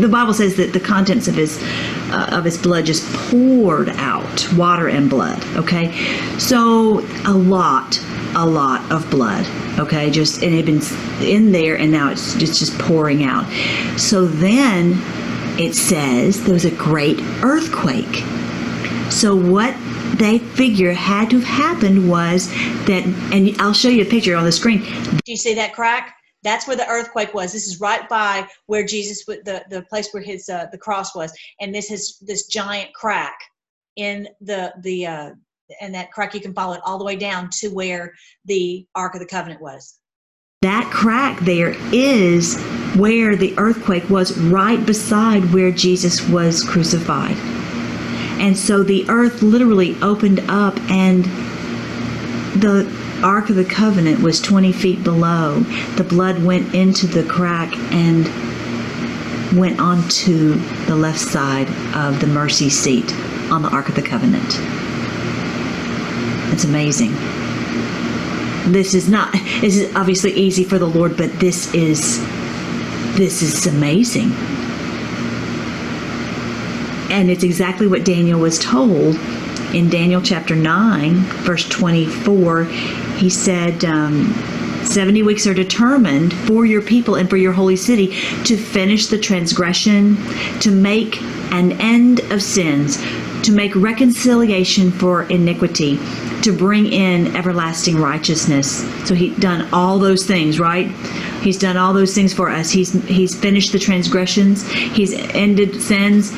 [0.00, 1.60] the Bible says that the contents of his
[2.12, 5.92] uh, of his blood just poured out, water and blood, okay?
[6.38, 8.00] So a lot
[8.36, 9.44] a lot of blood
[9.80, 13.44] okay just and it had been in there and now it's just just pouring out
[13.98, 14.92] so then
[15.60, 18.24] it says there was a great earthquake.
[19.10, 19.76] So what
[20.16, 22.48] they figure had to have happened was
[22.86, 24.82] that, and I'll show you a picture on the screen.
[24.82, 26.16] Do you see that crack?
[26.42, 27.52] That's where the earthquake was.
[27.52, 31.30] This is right by where Jesus, the the place where his uh, the cross was,
[31.60, 33.38] and this is this giant crack
[33.96, 35.30] in the the uh,
[35.82, 38.14] and that crack you can follow it all the way down to where
[38.46, 39.98] the Ark of the Covenant was.
[40.62, 42.56] That crack there is
[43.00, 47.36] where the earthquake was, right beside where Jesus was crucified.
[48.38, 51.24] And so the earth literally opened up, and
[52.60, 52.86] the
[53.22, 55.60] Ark of the Covenant was 20 feet below.
[55.96, 58.26] The blood went into the crack and
[59.58, 63.10] went onto the left side of the mercy seat
[63.50, 64.58] on the Ark of the Covenant.
[66.52, 67.14] It's amazing
[68.72, 72.20] this is not this is obviously easy for the lord but this is
[73.16, 74.32] this is amazing.
[77.10, 79.16] And it's exactly what daniel was told.
[79.74, 84.32] In daniel chapter 9 verse 24 he said um,
[84.84, 88.08] 70 weeks are determined for your people and for your holy city
[88.44, 90.16] to finish the transgression
[90.60, 91.20] to make
[91.52, 92.96] an end of sins
[93.42, 95.98] to make reconciliation for iniquity
[96.42, 98.82] to bring in everlasting righteousness.
[99.06, 100.88] So he done all those things, right?
[101.42, 102.70] He's done all those things for us.
[102.70, 104.66] He's he's finished the transgressions.
[104.70, 106.32] He's ended sins.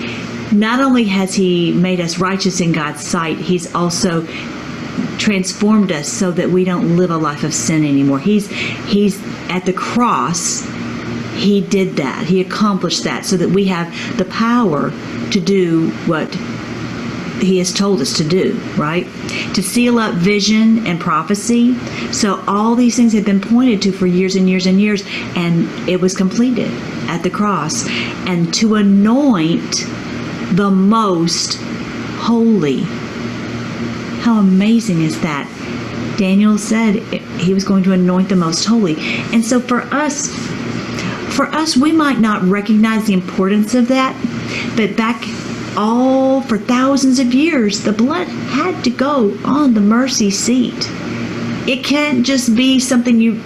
[0.52, 4.26] Not only has he made us righteous in God's sight, he's also
[5.18, 8.18] transformed us so that we don't live a life of sin anymore.
[8.18, 8.48] He's
[8.86, 10.66] he's at the cross.
[11.34, 12.26] He did that.
[12.26, 14.90] He accomplished that so that we have the power
[15.30, 16.32] to do what
[17.42, 19.06] he has told us to do, right?
[19.54, 21.74] To seal up vision and prophecy.
[22.12, 25.02] So all these things have been pointed to for years and years and years,
[25.34, 26.70] and it was completed
[27.08, 27.88] at the cross.
[28.28, 29.86] And to anoint
[30.52, 31.54] the most
[32.18, 32.82] holy.
[34.20, 35.48] How amazing is that?
[36.16, 36.96] Daniel said
[37.40, 38.94] he was going to anoint the most holy.
[39.32, 40.30] And so for us,
[41.32, 44.14] for us, we might not recognize the importance of that,
[44.76, 45.24] but back
[45.76, 50.88] all for thousands of years, the blood had to go on the mercy seat.
[51.66, 53.40] It can't just be something you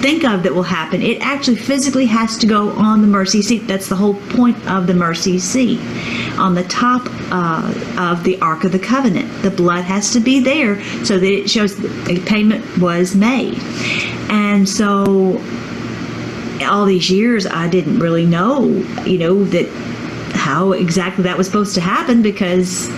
[0.00, 1.00] think of that will happen.
[1.02, 3.66] It actually physically has to go on the mercy seat.
[3.66, 5.80] That's the whole point of the mercy seat.
[6.38, 10.40] On the top uh, of the Ark of the Covenant, the blood has to be
[10.40, 13.58] there so that it shows a payment was made.
[14.28, 15.40] And so,
[16.62, 18.64] all these years, I didn't really know,
[19.04, 19.66] you know, that
[20.34, 22.88] how exactly that was supposed to happen because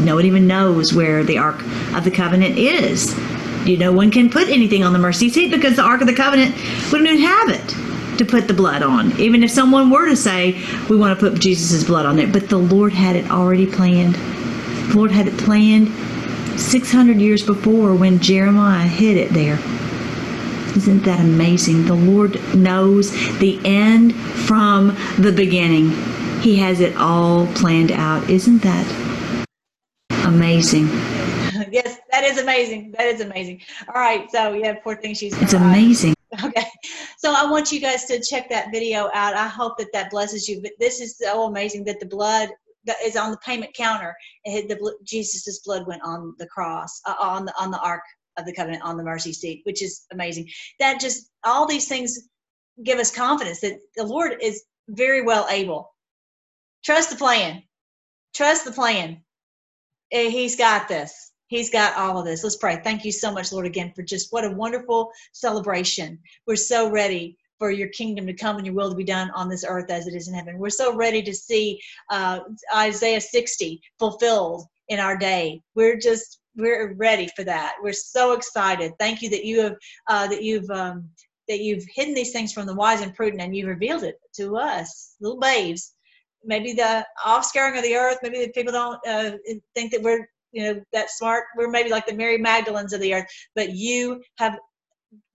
[0.00, 1.62] no one even knows where the Ark
[1.94, 3.18] of the Covenant is.
[3.66, 6.14] You know, one can put anything on the mercy seat because the Ark of the
[6.14, 6.54] Covenant
[6.90, 9.18] wouldn't even have it to put the blood on.
[9.20, 12.48] Even if someone were to say, we want to put Jesus' blood on it, But
[12.48, 14.14] the Lord had it already planned.
[14.14, 15.88] The Lord had it planned
[16.58, 19.58] 600 years before when Jeremiah hid it there.
[20.78, 21.86] Isn't that amazing?
[21.86, 23.10] The Lord knows
[23.40, 25.90] the end from the beginning.
[26.40, 28.30] He has it all planned out.
[28.30, 29.36] Isn't that
[30.24, 30.86] amazing?
[31.72, 32.92] yes, that is amazing.
[32.96, 33.62] That is amazing.
[33.88, 35.36] All right, so yeah, poor thing she's.
[35.42, 36.14] It's amazing.
[36.44, 36.66] Okay,
[37.16, 39.34] so I want you guys to check that video out.
[39.34, 40.60] I hope that that blesses you.
[40.60, 42.50] But this is so amazing that the blood
[42.84, 44.14] that is on the payment counter.
[44.44, 48.02] It the Jesus's blood went on the cross, uh, on the on the ark
[48.38, 50.48] of the covenant, on the mercy seat, which is amazing.
[50.80, 52.18] That just all these things
[52.82, 55.92] give us confidence that the Lord is very well able.
[56.84, 57.62] Trust the plan.
[58.34, 59.22] Trust the plan.
[60.12, 61.32] Eh, He's got this.
[61.48, 62.44] He's got all of this.
[62.44, 62.80] Let's pray.
[62.84, 66.18] Thank you so much, Lord, again, for just what a wonderful celebration.
[66.46, 69.48] We're so ready for your kingdom to come and your will to be done on
[69.48, 70.58] this earth as it is in heaven.
[70.58, 71.80] We're so ready to see
[72.10, 72.40] uh,
[72.74, 75.62] Isaiah 60 fulfilled in our day.
[75.74, 77.76] We're just we're ready for that.
[77.82, 78.92] We're so excited.
[78.98, 79.76] Thank you that you have
[80.08, 81.08] uh, that you've um,
[81.48, 84.56] that you've hidden these things from the wise and prudent and you've revealed it to
[84.56, 85.94] us, little babes.
[86.44, 89.32] Maybe the offscaring of the earth, maybe the people don't uh,
[89.74, 91.44] think that we're, you know, that smart.
[91.56, 94.58] We're maybe like the Mary Magdalens of the earth, but you have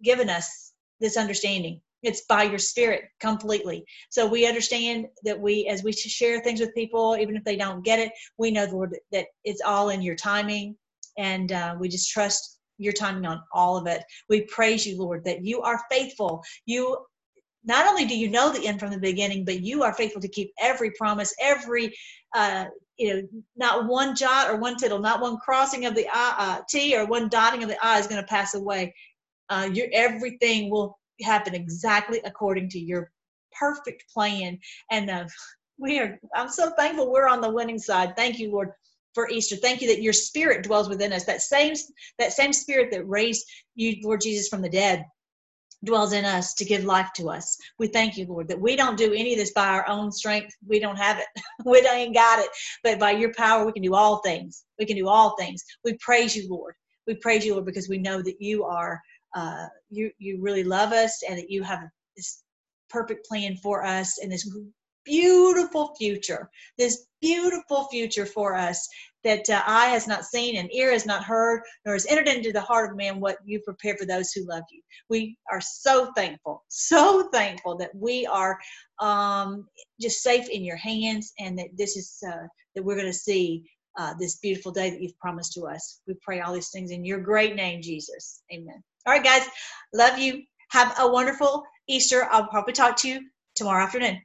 [0.03, 1.81] given us this understanding.
[2.03, 3.85] It's by your spirit completely.
[4.09, 7.83] So we understand that we, as we share things with people, even if they don't
[7.83, 10.75] get it, we know, Lord, that it's all in your timing.
[11.17, 14.03] And uh, we just trust your timing on all of it.
[14.29, 16.43] We praise you, Lord, that you are faithful.
[16.65, 16.97] You
[17.63, 20.27] not only do you know the end from the beginning, but you are faithful to
[20.27, 21.93] keep every promise, every
[22.35, 22.65] uh,
[22.97, 23.21] you know,
[23.55, 27.05] not one jot or one tittle, not one crossing of the I, uh, T or
[27.05, 28.93] one dotting of the I is going to pass away.
[29.49, 33.11] Uh, your everything will happen exactly according to your
[33.57, 34.59] perfect plan.
[34.91, 35.25] And uh,
[35.77, 36.19] we are.
[36.35, 38.15] I'm so thankful we're on the winning side.
[38.15, 38.71] Thank you, Lord,
[39.13, 39.55] for Easter.
[39.55, 41.25] Thank you that your Spirit dwells within us.
[41.25, 41.73] That same
[42.19, 43.45] that same Spirit that raised
[43.75, 45.05] you, Lord Jesus, from the dead
[45.83, 47.57] dwells in us to give life to us.
[47.77, 50.55] We thank you, Lord, that we don't do any of this by our own strength.
[50.65, 51.25] We don't have it.
[51.65, 52.49] we ain't got it.
[52.83, 54.63] But by your power, we can do all things.
[54.79, 55.63] We can do all things.
[55.83, 56.75] We praise you, Lord.
[57.05, 59.01] We praise you, Lord, because we know that you are
[59.35, 62.43] uh, you you really love us and that you have this
[62.89, 64.47] perfect plan for us and this
[65.05, 68.87] beautiful future this beautiful future for us
[69.23, 72.51] that uh, eye has not seen and ear has not heard nor has entered into
[72.51, 76.11] the heart of man what you prepare for those who love you we are so
[76.15, 78.57] thankful so thankful that we are
[78.99, 79.67] um,
[79.99, 83.63] just safe in your hands and that this is uh, that we're going to see
[83.97, 87.05] uh, this beautiful day that you've promised to us we pray all these things in
[87.05, 89.45] your great name jesus amen all right, guys.
[89.93, 90.43] Love you.
[90.71, 92.27] Have a wonderful Easter.
[92.31, 93.21] I'll probably talk to you
[93.55, 94.21] tomorrow afternoon.